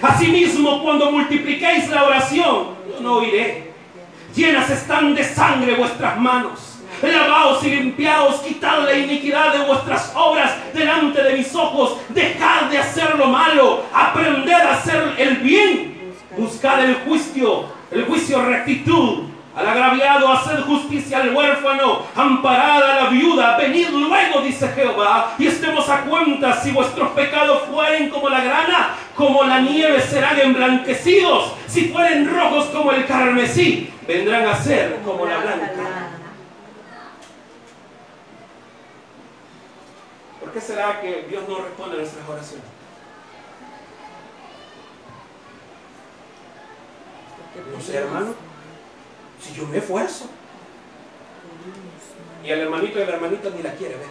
Asimismo, 0.02 0.82
cuando 0.82 1.12
multipliquéis 1.12 1.90
la 1.90 2.06
oración, 2.06 2.68
yo 2.90 3.02
no 3.02 3.16
oiré. 3.16 3.74
Llenas 4.34 4.70
están 4.70 5.14
de 5.14 5.26
sangre 5.26 5.76
vuestras 5.76 6.18
manos. 6.18 6.75
Lavaos 7.02 7.64
y 7.64 7.70
limpiaos, 7.70 8.42
quitad 8.42 8.84
la 8.84 8.98
iniquidad 8.98 9.54
de 9.54 9.66
vuestras 9.66 10.12
obras 10.16 10.52
delante 10.74 11.22
de 11.24 11.34
mis 11.34 11.54
ojos. 11.56 11.98
Dejad 12.10 12.64
de 12.64 12.78
hacer 12.78 13.16
lo 13.16 13.28
malo, 13.28 13.84
aprended 13.94 14.54
a 14.54 14.74
hacer 14.74 15.14
el 15.18 15.38
bien. 15.38 16.14
Buscad 16.38 16.84
el 16.84 16.96
juicio, 17.06 17.66
el 17.92 18.06
juicio 18.06 18.44
rectitud. 18.44 19.36
Al 19.56 19.68
agraviado, 19.70 20.30
haced 20.34 20.64
justicia 20.64 21.22
al 21.22 21.34
huérfano, 21.34 22.02
amparad 22.14 22.84
a 22.84 23.04
la 23.04 23.10
viuda, 23.10 23.56
venid 23.56 23.88
luego, 23.88 24.42
dice 24.42 24.68
Jehová, 24.68 25.34
y 25.40 25.48
estemos 25.48 25.88
a 25.88 26.02
cuenta 26.02 26.62
si 26.62 26.72
vuestros 26.72 27.12
pecados 27.12 27.62
fueren 27.72 28.10
como 28.10 28.28
la 28.28 28.44
grana, 28.44 28.96
como 29.16 29.46
la 29.46 29.62
nieve 29.62 30.02
serán 30.02 30.38
emblanquecidos, 30.42 31.54
si 31.68 31.88
fueren 31.88 32.30
rojos 32.36 32.66
como 32.66 32.92
el 32.92 33.06
carmesí, 33.06 33.90
vendrán 34.06 34.46
a 34.46 34.58
ser 34.58 35.00
como 35.06 35.26
la 35.26 35.38
blanca. 35.38 35.72
¿Por 40.42 40.45
qué 40.56 40.62
será 40.62 41.02
que 41.02 41.26
Dios 41.30 41.48
no 41.50 41.58
responde 41.58 41.96
a 41.96 42.00
nuestras 42.00 42.30
oraciones? 42.30 42.66
No 47.74 47.82
sé, 47.82 47.98
hermano. 47.98 48.34
Si 49.42 49.54
yo 49.54 49.68
me 49.68 49.80
esfuerzo. 49.80 50.30
Y 52.42 52.50
el 52.50 52.60
hermanito 52.62 53.02
y 53.02 53.06
la 53.06 53.16
hermanita 53.16 53.50
ni 53.50 53.64
la 53.64 53.74
quiere 53.74 53.98
ver. 53.98 54.08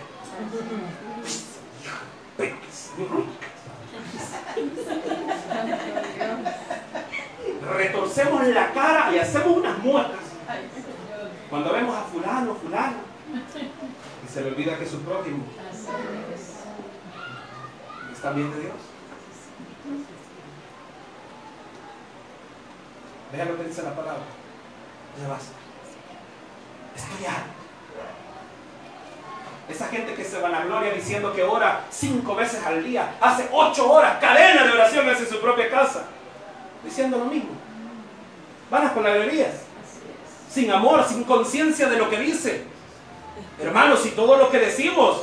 Retorcemos 7.74 8.46
la 8.48 8.72
cara 8.74 9.14
y 9.14 9.18
hacemos 9.18 9.57
unas 9.57 9.78
muecas. 9.78 10.20
Cuando 11.48 11.72
vemos 11.72 11.96
a 11.96 12.02
fulano, 12.02 12.54
fulano. 12.57 12.96
Se 14.35 14.40
le 14.40 14.49
olvida 14.49 14.77
que 14.77 14.83
es 14.83 14.90
su 14.90 14.99
prójimo. 15.03 15.44
¿Está 18.12 18.33
bien 18.33 18.51
de 18.51 18.61
Dios? 18.62 18.75
Vean 23.33 23.49
lo 23.49 23.57
que 23.57 23.62
dice 23.62 23.83
la 23.85 23.94
palabra. 23.94 24.25
Ya 25.23 25.29
basta. 25.29 25.53
Estoy. 26.97 27.27
Esa 29.68 29.87
gente 29.87 30.14
que 30.14 30.25
se 30.25 30.40
vanagloria 30.40 30.92
diciendo 30.92 31.33
que 31.33 31.44
ora 31.44 31.85
cinco 31.92 32.35
veces 32.35 32.66
al 32.66 32.83
día, 32.83 33.14
hace 33.20 33.49
ocho 33.53 33.88
horas, 33.88 34.18
cadena 34.20 34.64
de 34.64 34.73
oraciones 34.73 35.20
en 35.20 35.29
su 35.29 35.40
propia 35.40 35.70
casa, 35.70 36.07
diciendo 36.83 37.18
lo 37.18 37.27
mismo. 37.27 37.51
Van 38.68 38.85
a 38.85 38.94
palabrerías, 38.94 39.61
sin 40.51 40.73
amor, 40.73 41.05
sin 41.09 41.23
conciencia 41.23 41.88
de 41.88 41.99
lo 41.99 42.11
que 42.11 42.18
dice. 42.18 42.73
Hermanos, 43.61 44.01
si 44.01 44.11
todo 44.11 44.37
lo 44.37 44.51
que 44.51 44.59
decimos, 44.59 45.18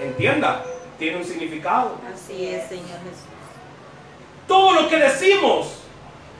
entienda, 0.00 0.64
tiene 0.98 1.18
un 1.18 1.24
significado. 1.24 1.96
Así 2.12 2.46
es, 2.46 2.68
Señor 2.68 2.98
Jesús. 3.04 3.26
Todo 4.46 4.72
lo 4.80 4.88
que 4.88 4.96
decimos 4.98 5.68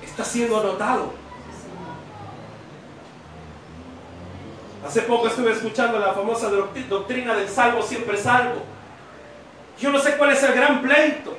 está 0.05 0.25
siendo 0.25 0.61
anotado. 0.61 1.13
Hace 4.87 5.03
poco 5.03 5.27
estuve 5.27 5.53
escuchando 5.53 5.99
la 5.99 6.13
famosa 6.13 6.49
doctri- 6.51 6.87
doctrina 6.87 7.35
del 7.35 7.49
salvo 7.49 7.83
siempre 7.83 8.17
salvo. 8.17 8.63
Yo 9.81 9.91
no 9.91 9.99
sé 9.99 10.17
cuál 10.17 10.31
es 10.31 10.43
el 10.43 10.53
gran 10.55 10.81
pleito. 10.81 11.37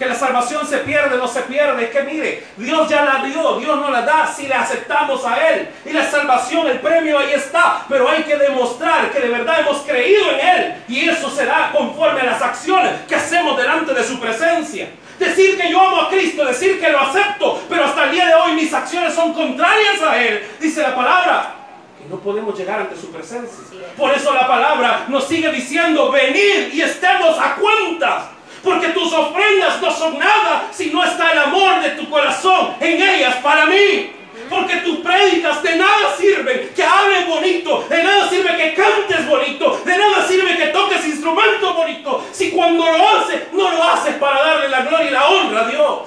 Que 0.00 0.06
la 0.06 0.14
salvación 0.14 0.66
se 0.66 0.78
pierde, 0.78 1.18
no 1.18 1.28
se 1.28 1.42
pierde. 1.42 1.84
Es 1.84 1.90
que 1.90 2.02
mire, 2.04 2.42
Dios 2.56 2.88
ya 2.88 3.04
la 3.04 3.22
dio, 3.22 3.58
Dios 3.58 3.76
no 3.76 3.90
la 3.90 4.00
da 4.00 4.26
si 4.34 4.46
le 4.46 4.54
aceptamos 4.54 5.26
a 5.26 5.50
Él. 5.50 5.68
Y 5.84 5.92
la 5.92 6.10
salvación, 6.10 6.66
el 6.68 6.80
premio 6.80 7.18
ahí 7.18 7.34
está. 7.34 7.84
Pero 7.86 8.08
hay 8.08 8.22
que 8.22 8.34
demostrar 8.38 9.10
que 9.12 9.20
de 9.20 9.28
verdad 9.28 9.60
hemos 9.60 9.82
creído 9.82 10.30
en 10.30 10.40
Él. 10.40 10.74
Y 10.88 11.06
eso 11.06 11.28
será 11.28 11.70
conforme 11.76 12.22
a 12.22 12.24
las 12.24 12.40
acciones 12.40 12.92
que 13.06 13.14
hacemos 13.14 13.58
delante 13.58 13.92
de 13.92 14.02
su 14.02 14.18
presencia. 14.18 14.88
Decir 15.18 15.60
que 15.60 15.70
yo 15.70 15.78
amo 15.78 16.00
a 16.00 16.08
Cristo, 16.08 16.46
decir 16.46 16.80
que 16.80 16.88
lo 16.88 17.00
acepto, 17.00 17.62
pero 17.68 17.84
hasta 17.84 18.04
el 18.04 18.12
día 18.12 18.26
de 18.26 18.34
hoy 18.36 18.52
mis 18.52 18.72
acciones 18.72 19.12
son 19.12 19.34
contrarias 19.34 20.00
a 20.00 20.16
Él. 20.16 20.48
Dice 20.58 20.80
la 20.80 20.96
palabra 20.96 21.56
que 21.98 22.08
no 22.08 22.18
podemos 22.20 22.58
llegar 22.58 22.80
ante 22.80 22.96
su 22.96 23.12
presencia. 23.12 23.58
Por 23.98 24.14
eso 24.14 24.32
la 24.32 24.48
palabra 24.48 25.04
nos 25.08 25.28
sigue 25.28 25.52
diciendo, 25.52 26.10
venid 26.10 26.72
y 26.72 26.80
estemos 26.80 27.38
a 27.38 27.56
cuentas. 27.56 28.39
Porque 28.62 28.88
tus 28.88 29.12
ofrendas 29.12 29.80
no 29.80 29.90
son 29.90 30.18
nada 30.18 30.68
si 30.70 30.90
no 30.90 31.04
está 31.04 31.32
el 31.32 31.38
amor 31.38 31.80
de 31.82 31.90
tu 31.90 32.08
corazón 32.10 32.74
en 32.80 33.02
ellas 33.02 33.36
para 33.36 33.66
mí. 33.66 34.12
Porque 34.48 34.76
tus 34.78 34.98
prédicas 34.98 35.62
de 35.62 35.76
nada 35.76 36.16
sirven 36.18 36.70
que 36.74 36.82
hables 36.82 37.26
bonito, 37.26 37.84
de 37.88 38.02
nada 38.02 38.28
sirve 38.28 38.56
que 38.56 38.74
cantes 38.74 39.28
bonito, 39.28 39.80
de 39.84 39.96
nada 39.96 40.26
sirve 40.26 40.56
que 40.56 40.66
toques 40.68 41.06
instrumento 41.06 41.72
bonito, 41.72 42.24
si 42.32 42.50
cuando 42.50 42.84
lo 42.84 43.08
haces 43.08 43.42
no 43.52 43.70
lo 43.70 43.82
haces 43.82 44.14
para 44.16 44.42
darle 44.42 44.68
la 44.68 44.82
gloria 44.82 45.06
y 45.06 45.10
la 45.10 45.28
honra 45.28 45.60
a 45.60 45.68
Dios. 45.68 45.98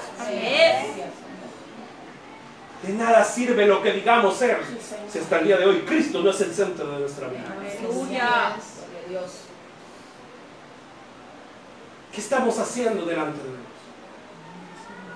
De 2.84 2.94
nada 2.94 3.24
sirve 3.24 3.66
lo 3.66 3.82
que 3.82 3.94
digamos 3.94 4.36
ser 4.36 4.60
si 5.10 5.20
hasta 5.20 5.40
el 5.40 5.46
día 5.46 5.58
de 5.58 5.66
hoy 5.66 5.84
Cristo 5.88 6.22
no 6.22 6.32
es 6.32 6.42
el 6.42 6.54
centro 6.54 6.86
de 6.86 7.00
nuestra 7.00 7.30
vida. 7.30 7.56
Aleluya. 7.58 8.56
¿Qué 12.14 12.22
estamos 12.22 12.58
haciendo 12.60 13.06
delante 13.06 13.40
de 13.40 13.50
Dios? 13.50 13.60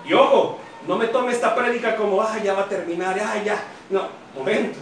Y 0.06 0.14
ojo, 0.14 0.60
no 0.88 0.98
me 0.98 1.08
tome 1.08 1.32
esta 1.32 1.54
prédica 1.54 1.96
como, 1.96 2.22
ah, 2.22 2.38
ya 2.44 2.54
va 2.54 2.62
a 2.64 2.70
terminar, 2.70 3.20
ah, 3.20 3.42
ya. 3.44 3.58
No, 3.90 4.08
momento. 4.36 4.80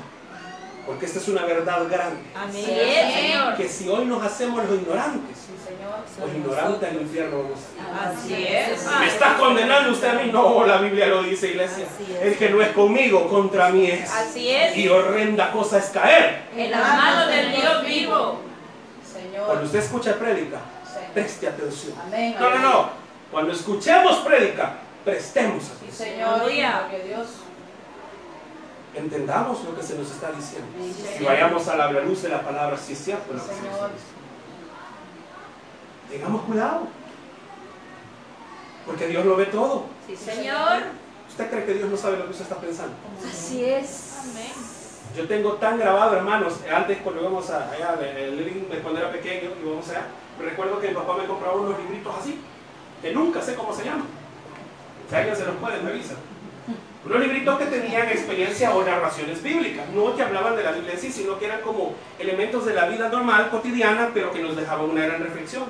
Porque 0.86 1.08
esta 1.08 1.18
es 1.20 1.28
una 1.28 1.44
verdad 1.46 1.88
grande. 1.90 2.22
Amén. 2.36 2.50
Así 2.64 2.72
es, 2.72 3.14
Señor. 3.16 3.56
Que 3.56 3.68
si 3.68 3.90
hoy 3.90 4.06
nos 4.06 4.24
hacemos 4.24 4.64
los 4.66 4.80
ignorantes, 4.80 5.36
Sí, 5.36 5.54
Señor. 5.68 5.96
los 6.20 6.36
ignorantes 6.38 6.90
al 6.90 7.02
infierno 7.02 7.38
vamos. 7.44 7.60
Así 8.18 8.34
es. 8.48 8.86
¿Me 9.00 9.08
está 9.08 9.36
condenando 9.38 9.92
usted 9.92 10.08
a 10.10 10.14
mí? 10.22 10.32
No, 10.32 10.64
la 10.66 10.78
Biblia 10.78 11.08
lo 11.08 11.24
dice, 11.24 11.48
iglesia. 11.50 11.86
Así 11.92 12.14
es. 12.14 12.22
El 12.22 12.38
que 12.38 12.50
no 12.50 12.62
es 12.62 12.70
conmigo, 12.70 13.28
contra 13.28 13.70
mí 13.72 13.88
es. 13.88 14.10
Así 14.12 14.50
es. 14.52 14.78
Y 14.78 14.88
horrenda 14.88 15.52
cosa 15.52 15.80
es 15.80 15.86
caer. 15.86 16.44
En 16.56 16.70
las 16.70 16.82
manos 16.88 17.28
del 17.30 17.52
Dios 17.52 17.84
vivo. 17.86 18.40
Señor. 19.12 19.48
Cuando 19.48 19.66
usted 19.66 19.80
escucha 19.80 20.14
prédica. 20.20 20.60
Preste 21.14 21.48
atención. 21.48 21.94
Amén. 22.06 22.36
No, 22.40 22.50
no, 22.50 22.60
no. 22.60 22.90
Cuando 23.32 23.52
escuchemos 23.54 24.18
prédica, 24.18 24.74
prestemos 25.04 25.64
Sí, 25.64 25.72
atención. 25.78 26.08
Señor. 26.10 26.40
Gloria 26.40 26.86
a 26.86 26.90
Dios. 26.90 27.28
Entendamos 28.94 29.64
lo 29.66 29.76
que 29.76 29.84
se 29.84 29.96
nos 29.98 30.10
está 30.10 30.32
diciendo. 30.32 30.68
Sí, 30.80 30.90
Y 30.90 30.94
Señor. 31.18 31.32
vayamos 31.34 31.68
a 31.68 31.76
la 31.76 31.92
luz 31.92 32.22
de 32.22 32.30
la 32.30 32.42
palabra, 32.42 32.78
si 32.78 32.94
es 32.94 33.00
cierto 33.04 33.34
lo 33.34 33.40
que 33.40 33.46
se 33.46 33.52
nos 33.54 33.58
Señor. 33.62 33.74
está 33.74 33.88
diciendo. 33.88 34.16
Tengamos 36.10 36.42
cuidado. 36.44 36.88
Porque 38.86 39.08
Dios 39.08 39.26
lo 39.26 39.36
ve 39.36 39.46
todo. 39.48 39.86
Sí, 40.08 40.16
Señor. 40.16 40.84
¿Usted 41.28 41.50
cree 41.50 41.66
que 41.66 41.74
Dios 41.74 41.90
no 41.90 41.98
sabe 41.98 42.18
lo 42.18 42.26
que 42.26 42.32
usted 42.32 42.44
está 42.44 42.56
pensando? 42.58 42.94
Así 43.28 43.66
es. 43.66 44.14
Amén. 44.22 44.54
Yo 45.18 45.28
tengo 45.28 45.54
tan 45.54 45.78
grabado, 45.80 46.16
hermanos, 46.16 46.54
antes 46.74 46.98
cuando 47.00 47.22
íbamos 47.22 47.50
a, 47.50 47.72
allá, 47.72 47.98
el 48.02 48.38
living, 48.38 48.66
cuando 48.82 49.00
era 49.00 49.12
pequeño, 49.12 49.50
íbamos 49.64 49.90
allá, 49.90 50.08
recuerdo 50.40 50.80
que 50.80 50.90
mi 50.90 50.94
papá 50.94 51.18
me 51.18 51.26
compraba 51.26 51.56
unos 51.56 51.80
libritos 51.80 52.14
así, 52.20 52.40
que 53.02 53.14
nunca 53.14 53.42
sé 53.42 53.56
cómo 53.56 53.74
se 53.74 53.86
llaman. 53.86 54.08
Si 55.10 55.16
alguien 55.16 55.36
se 55.36 55.46
los 55.46 55.56
puede, 55.56 55.82
me 55.82 55.92
avisa. 55.92 56.16
Unos 57.06 57.20
libritos 57.20 57.60
que 57.60 57.66
tenían 57.66 58.08
experiencia 58.08 58.74
o 58.76 58.84
narraciones 58.84 59.44
bíblicas, 59.44 59.88
no 59.90 60.16
que 60.16 60.24
hablaban 60.24 60.56
de 60.56 60.64
la 60.64 60.72
Biblia 60.72 60.94
en 60.94 61.00
sí, 61.00 61.12
sino 61.12 61.38
que 61.38 61.46
eran 61.46 61.62
como 61.62 61.94
elementos 62.18 62.66
de 62.66 62.74
la 62.74 62.88
vida 62.88 63.10
normal, 63.10 63.50
cotidiana, 63.52 64.10
pero 64.12 64.32
que 64.32 64.42
nos 64.42 64.56
dejaban 64.56 64.90
una 64.90 65.06
gran 65.06 65.22
reflexión. 65.22 65.66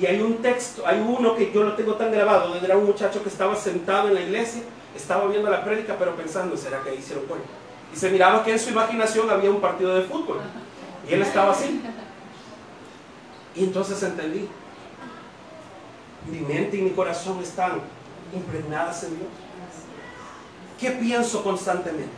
Y 0.00 0.06
hay 0.06 0.20
un 0.20 0.38
texto, 0.38 0.84
hay 0.86 1.00
uno 1.00 1.36
que 1.36 1.52
yo 1.52 1.62
lo 1.62 1.74
tengo 1.74 1.94
tan 1.94 2.10
grabado, 2.10 2.48
donde 2.48 2.66
era 2.66 2.76
un 2.76 2.86
muchacho 2.86 3.22
que 3.22 3.28
estaba 3.28 3.54
sentado 3.54 4.08
en 4.08 4.14
la 4.14 4.20
iglesia, 4.20 4.62
estaba 4.96 5.28
viendo 5.28 5.48
la 5.48 5.64
prédica, 5.64 5.94
pero 5.96 6.16
pensando, 6.16 6.56
¿será 6.56 6.80
que 6.82 6.94
hicieron 6.94 7.28
gol? 7.28 7.38
Y 7.94 7.96
se 7.96 8.10
miraba 8.10 8.44
que 8.44 8.50
en 8.52 8.58
su 8.58 8.70
imaginación 8.70 9.30
había 9.30 9.50
un 9.50 9.60
partido 9.60 9.94
de 9.94 10.02
fútbol. 10.02 10.40
Y 11.08 11.14
él 11.14 11.22
estaba 11.22 11.52
así. 11.52 11.80
Y 13.54 13.64
entonces 13.64 14.02
entendí. 14.02 14.48
Mi 16.30 16.40
mente 16.40 16.76
y 16.76 16.82
mi 16.82 16.90
corazón 16.90 17.40
están 17.42 17.80
impregnadas 18.34 19.02
en 19.04 19.10
Dios. 19.16 19.28
¿Qué 20.78 20.90
pienso 20.92 21.42
constantemente? 21.42 22.12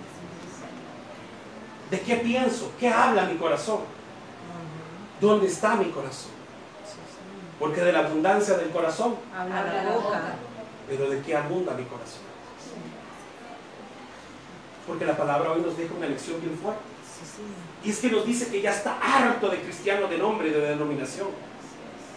¿De 1.90 2.01
qué 2.01 2.16
pienso? 2.16 2.73
¿Qué 2.79 2.88
habla 2.88 3.25
mi 3.25 3.37
corazón? 3.37 3.81
¿Dónde 5.21 5.47
está 5.47 5.77
mi 5.77 5.90
corazón? 5.90 6.31
Porque 7.59 7.81
de 7.83 7.93
la 7.93 8.01
abundancia 8.01 8.57
del 8.57 8.71
corazón, 8.71 9.16
Habla 9.37 9.83
la 9.85 9.90
boca. 9.93 10.21
pero 10.88 11.11
¿de 11.11 11.21
qué 11.21 11.37
abunda 11.37 11.75
mi 11.75 11.85
corazón? 11.85 12.23
Porque 14.87 15.05
la 15.05 15.16
palabra 15.16 15.53
hoy 15.53 15.61
nos 15.61 15.77
deja 15.77 15.95
una 15.95 16.07
lección 16.07 16.40
bien 16.40 16.57
fuerte. 16.59 16.81
Y 17.85 17.90
es 17.90 17.99
que 17.99 18.11
nos 18.11 18.27
dice 18.27 18.49
que 18.49 18.61
ya 18.61 18.73
está 18.73 18.99
harto 19.01 19.49
de 19.49 19.59
cristiano 19.59 20.07
de 20.07 20.19
nombre 20.19 20.49
y 20.49 20.51
de 20.53 20.61
denominación. 20.61 21.29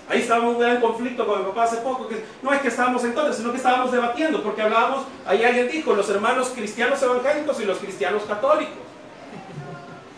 Ahí 0.09 0.19
estábamos 0.19 0.51
en 0.51 0.55
un 0.55 0.61
gran 0.61 0.81
conflicto 0.81 1.25
con 1.25 1.39
mi 1.39 1.45
papá 1.45 1.63
hace 1.63 1.77
poco, 1.77 2.09
que 2.09 2.23
no 2.41 2.53
es 2.53 2.61
que 2.61 2.67
estábamos 2.67 3.03
en 3.05 3.13
contra, 3.13 3.33
sino 3.33 3.51
que 3.51 3.57
estábamos 3.57 3.91
debatiendo, 3.91 4.43
porque 4.43 4.61
hablábamos, 4.61 5.05
ahí 5.25 5.43
alguien 5.43 5.69
dijo, 5.69 5.93
los 5.93 6.09
hermanos 6.09 6.51
cristianos 6.53 7.01
evangélicos 7.01 7.59
y 7.61 7.65
los 7.65 7.77
cristianos 7.77 8.23
católicos. 8.23 8.75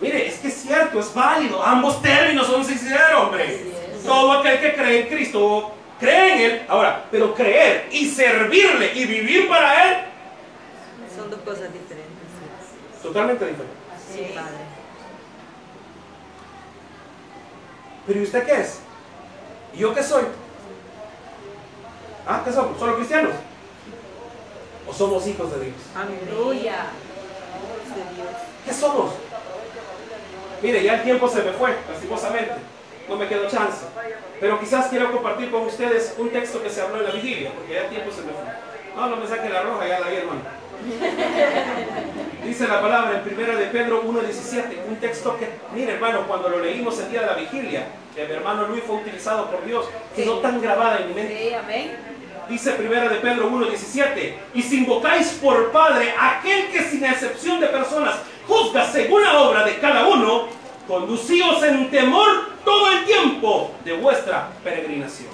Mire, 0.02 0.28
es 0.28 0.40
que 0.40 0.48
es 0.48 0.56
cierto, 0.56 1.00
es 1.00 1.14
válido, 1.14 1.64
ambos 1.64 2.02
términos 2.02 2.48
son 2.48 2.66
sinceros, 2.66 3.22
hombre. 3.22 3.74
Todo 4.04 4.34
aquel 4.34 4.60
que 4.60 4.74
cree 4.74 5.02
en 5.02 5.08
Cristo, 5.08 5.72
cree 6.00 6.34
en 6.34 6.52
Él, 6.52 6.62
ahora, 6.68 7.06
pero 7.12 7.34
creer 7.36 7.88
y 7.92 8.10
servirle 8.10 8.92
y 8.94 9.06
vivir 9.06 9.48
para 9.48 9.90
Él, 9.90 9.98
Son 11.16 11.30
dos 11.30 11.40
cosas 11.42 11.72
diferentes. 11.72 12.10
totalmente 13.02 13.46
diferente. 13.46 13.76
Sí, 14.12 14.18
sí 14.18 14.34
Padre. 14.34 14.85
Pero 18.06 18.20
¿y 18.20 18.24
usted 18.24 18.46
qué 18.46 18.62
es? 18.62 18.80
¿Y 19.74 19.80
yo 19.80 19.94
qué 19.94 20.04
soy? 20.04 20.24
¿Ah? 22.28 22.42
¿Qué 22.44 22.52
somos? 22.52 22.80
¿Solo 22.80 22.96
cristianos? 22.96 23.34
¿O 24.88 24.94
somos 24.94 25.28
hijos 25.28 25.52
de 25.52 25.66
Dios? 25.66 25.76
Aleluya. 25.96 26.88
¿Qué 28.66 28.74
somos? 28.74 29.14
Mire, 30.62 30.84
ya 30.84 30.96
el 30.96 31.04
tiempo 31.04 31.28
se 31.28 31.44
me 31.44 31.52
fue, 31.52 31.76
lastimosamente. 31.92 32.54
No 33.08 33.16
me 33.16 33.28
quedó 33.28 33.48
chance. 33.48 33.86
Pero 34.40 34.60
quizás 34.60 34.88
quiero 34.88 35.12
compartir 35.12 35.52
con 35.52 35.64
ustedes 35.64 36.16
un 36.18 36.30
texto 36.30 36.62
que 36.62 36.70
se 36.70 36.82
habló 36.82 36.98
en 36.98 37.06
la 37.06 37.12
vigilia, 37.12 37.52
porque 37.54 37.74
ya 37.74 37.82
el 37.84 37.90
tiempo 37.90 38.12
se 38.12 38.22
me 38.22 38.34
fue. 38.34 38.44
No, 38.96 39.10
no 39.10 39.18
me 39.18 39.28
saque 39.28 39.50
la 39.50 39.62
roja, 39.62 39.88
ya 39.88 40.00
la 40.00 40.10
vi, 40.10 40.16
hermano. 40.16 40.42
Dice 42.46 42.68
la 42.68 42.82
palabra 42.82 43.18
en 43.18 43.24
primera 43.24 43.56
de 43.56 43.66
Pedro 43.68 44.04
1.17, 44.04 44.88
un 44.88 44.96
texto 44.98 45.38
que, 45.38 45.50
mire 45.74 45.94
hermano, 45.94 46.28
cuando 46.28 46.50
lo 46.50 46.60
leímos 46.60 47.00
el 47.00 47.10
día 47.10 47.22
de 47.22 47.28
la 47.28 47.34
vigilia, 47.34 47.88
que 48.14 48.26
mi 48.26 48.34
hermano 48.34 48.68
Luis 48.68 48.84
fue 48.86 48.98
utilizado 48.98 49.50
por 49.50 49.66
Dios, 49.66 49.88
quedó 50.16 50.40
tan 50.40 50.62
grabada 50.62 51.00
en 51.00 51.08
mi 51.10 51.14
mente. 51.16 51.38
Sí, 51.38 51.54
amén. 51.54 51.92
Dice 52.48 52.72
primera 52.74 53.10
de 53.10 53.16
Pedro 53.16 53.50
1.17, 53.50 54.36
y 54.54 54.62
si 54.62 54.78
invocáis 54.78 55.40
por 55.42 55.72
Padre 55.72 56.14
aquel 56.20 56.68
que 56.68 56.84
sin 56.84 57.04
excepción 57.04 57.60
de 57.60 57.68
personas 57.68 58.18
juzga 58.48 58.86
según 58.92 59.24
la 59.24 59.40
obra 59.40 59.66
de 59.66 59.80
cada 59.80 60.08
uno, 60.08 60.48
conducíos 60.88 61.64
en 61.64 61.90
temor 61.90 62.52
todo 62.64 62.92
el 62.92 63.06
tiempo 63.06 63.72
de 63.84 63.94
vuestra 63.94 64.50
peregrinación. 64.64 65.30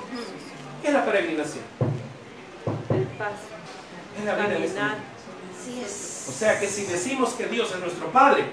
¿Qué 0.82 0.88
es 0.88 0.94
la 0.94 1.04
peregrinación? 1.04 1.64
El 2.90 3.04
paso. 3.18 3.52
Es 4.18 4.26
la 4.26 4.36
vida 4.36 4.96
Así 5.62 5.82
es. 5.86 6.26
O 6.28 6.32
sea 6.32 6.60
que 6.60 6.68
si 6.68 6.86
decimos 6.86 7.34
que 7.34 7.46
Dios 7.46 7.72
es 7.72 7.80
nuestro 7.80 8.08
Padre, 8.08 8.46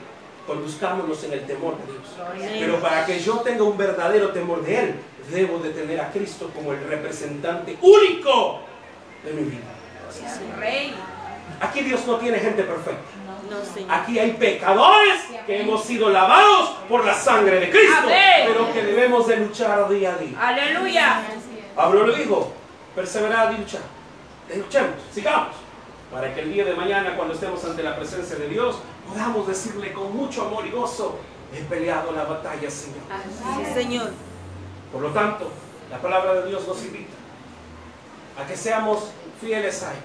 conduzcámonos 0.47 1.23
en 1.25 1.33
el 1.33 1.47
temor 1.47 1.77
de 1.79 1.93
Dios. 1.93 2.59
Pero 2.61 2.81
para 2.81 3.07
que 3.07 3.21
yo 3.21 3.37
tenga 3.39 3.63
un 3.65 3.77
verdadero 3.77 4.31
temor 4.31 4.63
de 4.63 4.79
Él, 4.79 4.95
debo 5.31 5.59
de 5.59 5.71
tener 5.71 6.01
a 6.01 6.11
Cristo 6.11 6.51
como 6.55 6.73
el 6.73 6.83
representante 6.85 7.77
único 7.81 8.61
de 9.25 9.33
mi 9.33 9.43
vida. 9.51 9.65
Rey. 10.59 10.95
Aquí 11.61 11.81
Dios 11.83 12.07
no 12.07 12.17
tiene 12.17 12.39
gente 12.39 12.63
perfecta. 12.63 13.03
Aquí 13.89 14.19
hay 14.19 14.33
pecadores 14.33 15.21
que 15.47 15.61
hemos 15.61 15.85
sido 15.85 16.11
lavados 16.11 16.77
por 16.89 17.05
la 17.05 17.15
sangre 17.15 17.61
de 17.61 17.71
Cristo, 17.71 18.09
pero 18.47 18.73
que 18.73 18.83
debemos 18.83 19.27
de 19.27 19.37
luchar 19.39 19.89
día 19.89 20.15
a 20.15 20.17
día. 20.17 20.39
Aleluya. 20.41 21.23
Pablo 21.75 22.07
lo 22.07 22.13
dijo, 22.13 22.53
perseverad 22.95 23.53
y 23.53 23.59
luchad. 23.59 23.81
Luchemos, 24.55 24.97
sigamos, 25.13 25.55
para 26.13 26.35
que 26.35 26.41
el 26.41 26.53
día 26.53 26.65
de 26.65 26.75
mañana, 26.75 27.17
cuando 27.17 27.35
estemos 27.35 27.63
ante 27.65 27.83
la 27.83 27.97
presencia 27.97 28.37
de 28.37 28.49
Dios, 28.49 28.77
podamos 29.07 29.47
decirle 29.47 29.93
con 29.93 30.17
mucho 30.17 30.47
amor 30.47 30.67
y 30.67 30.71
gozo, 30.71 31.19
he 31.53 31.63
peleado 31.63 32.13
la 32.13 32.25
batalla, 32.25 32.71
Señor. 32.71 33.01
Sí, 33.57 33.75
Señor. 33.75 34.11
Por 34.93 35.03
lo 35.03 35.11
tanto, 35.11 35.51
la 35.91 35.99
palabra 35.99 36.35
de 36.35 36.49
Dios 36.49 36.67
nos 36.67 36.83
invita 36.83 37.15
a 38.39 38.47
que 38.47 38.57
seamos 38.57 39.11
fieles 39.41 39.83
a 39.83 39.93
Él, 39.93 40.01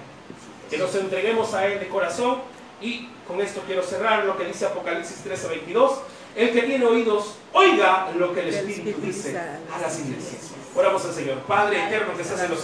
que 0.70 0.78
nos 0.78 0.94
entreguemos 0.94 1.54
a 1.54 1.66
Él 1.66 1.80
de 1.80 1.88
corazón 1.88 2.38
y 2.80 3.08
con 3.26 3.40
esto 3.40 3.62
quiero 3.66 3.82
cerrar 3.82 4.24
lo 4.24 4.36
que 4.36 4.44
dice 4.44 4.66
Apocalipsis 4.66 5.22
13, 5.22 5.48
22. 5.48 5.98
El 6.36 6.52
que 6.52 6.62
tiene 6.62 6.84
oídos, 6.84 7.36
oiga 7.52 8.10
lo 8.18 8.34
que 8.34 8.40
el 8.40 8.48
Espíritu 8.48 9.00
dice 9.00 9.38
a 9.38 9.80
las 9.80 10.00
iglesias. 10.00 10.50
Oramos 10.74 11.04
al 11.04 11.12
Señor. 11.14 11.38
Padre 11.42 11.86
eterno 11.86 12.14
que 12.16 12.22
estás 12.22 12.42
en 12.42 12.50
los 12.50 12.60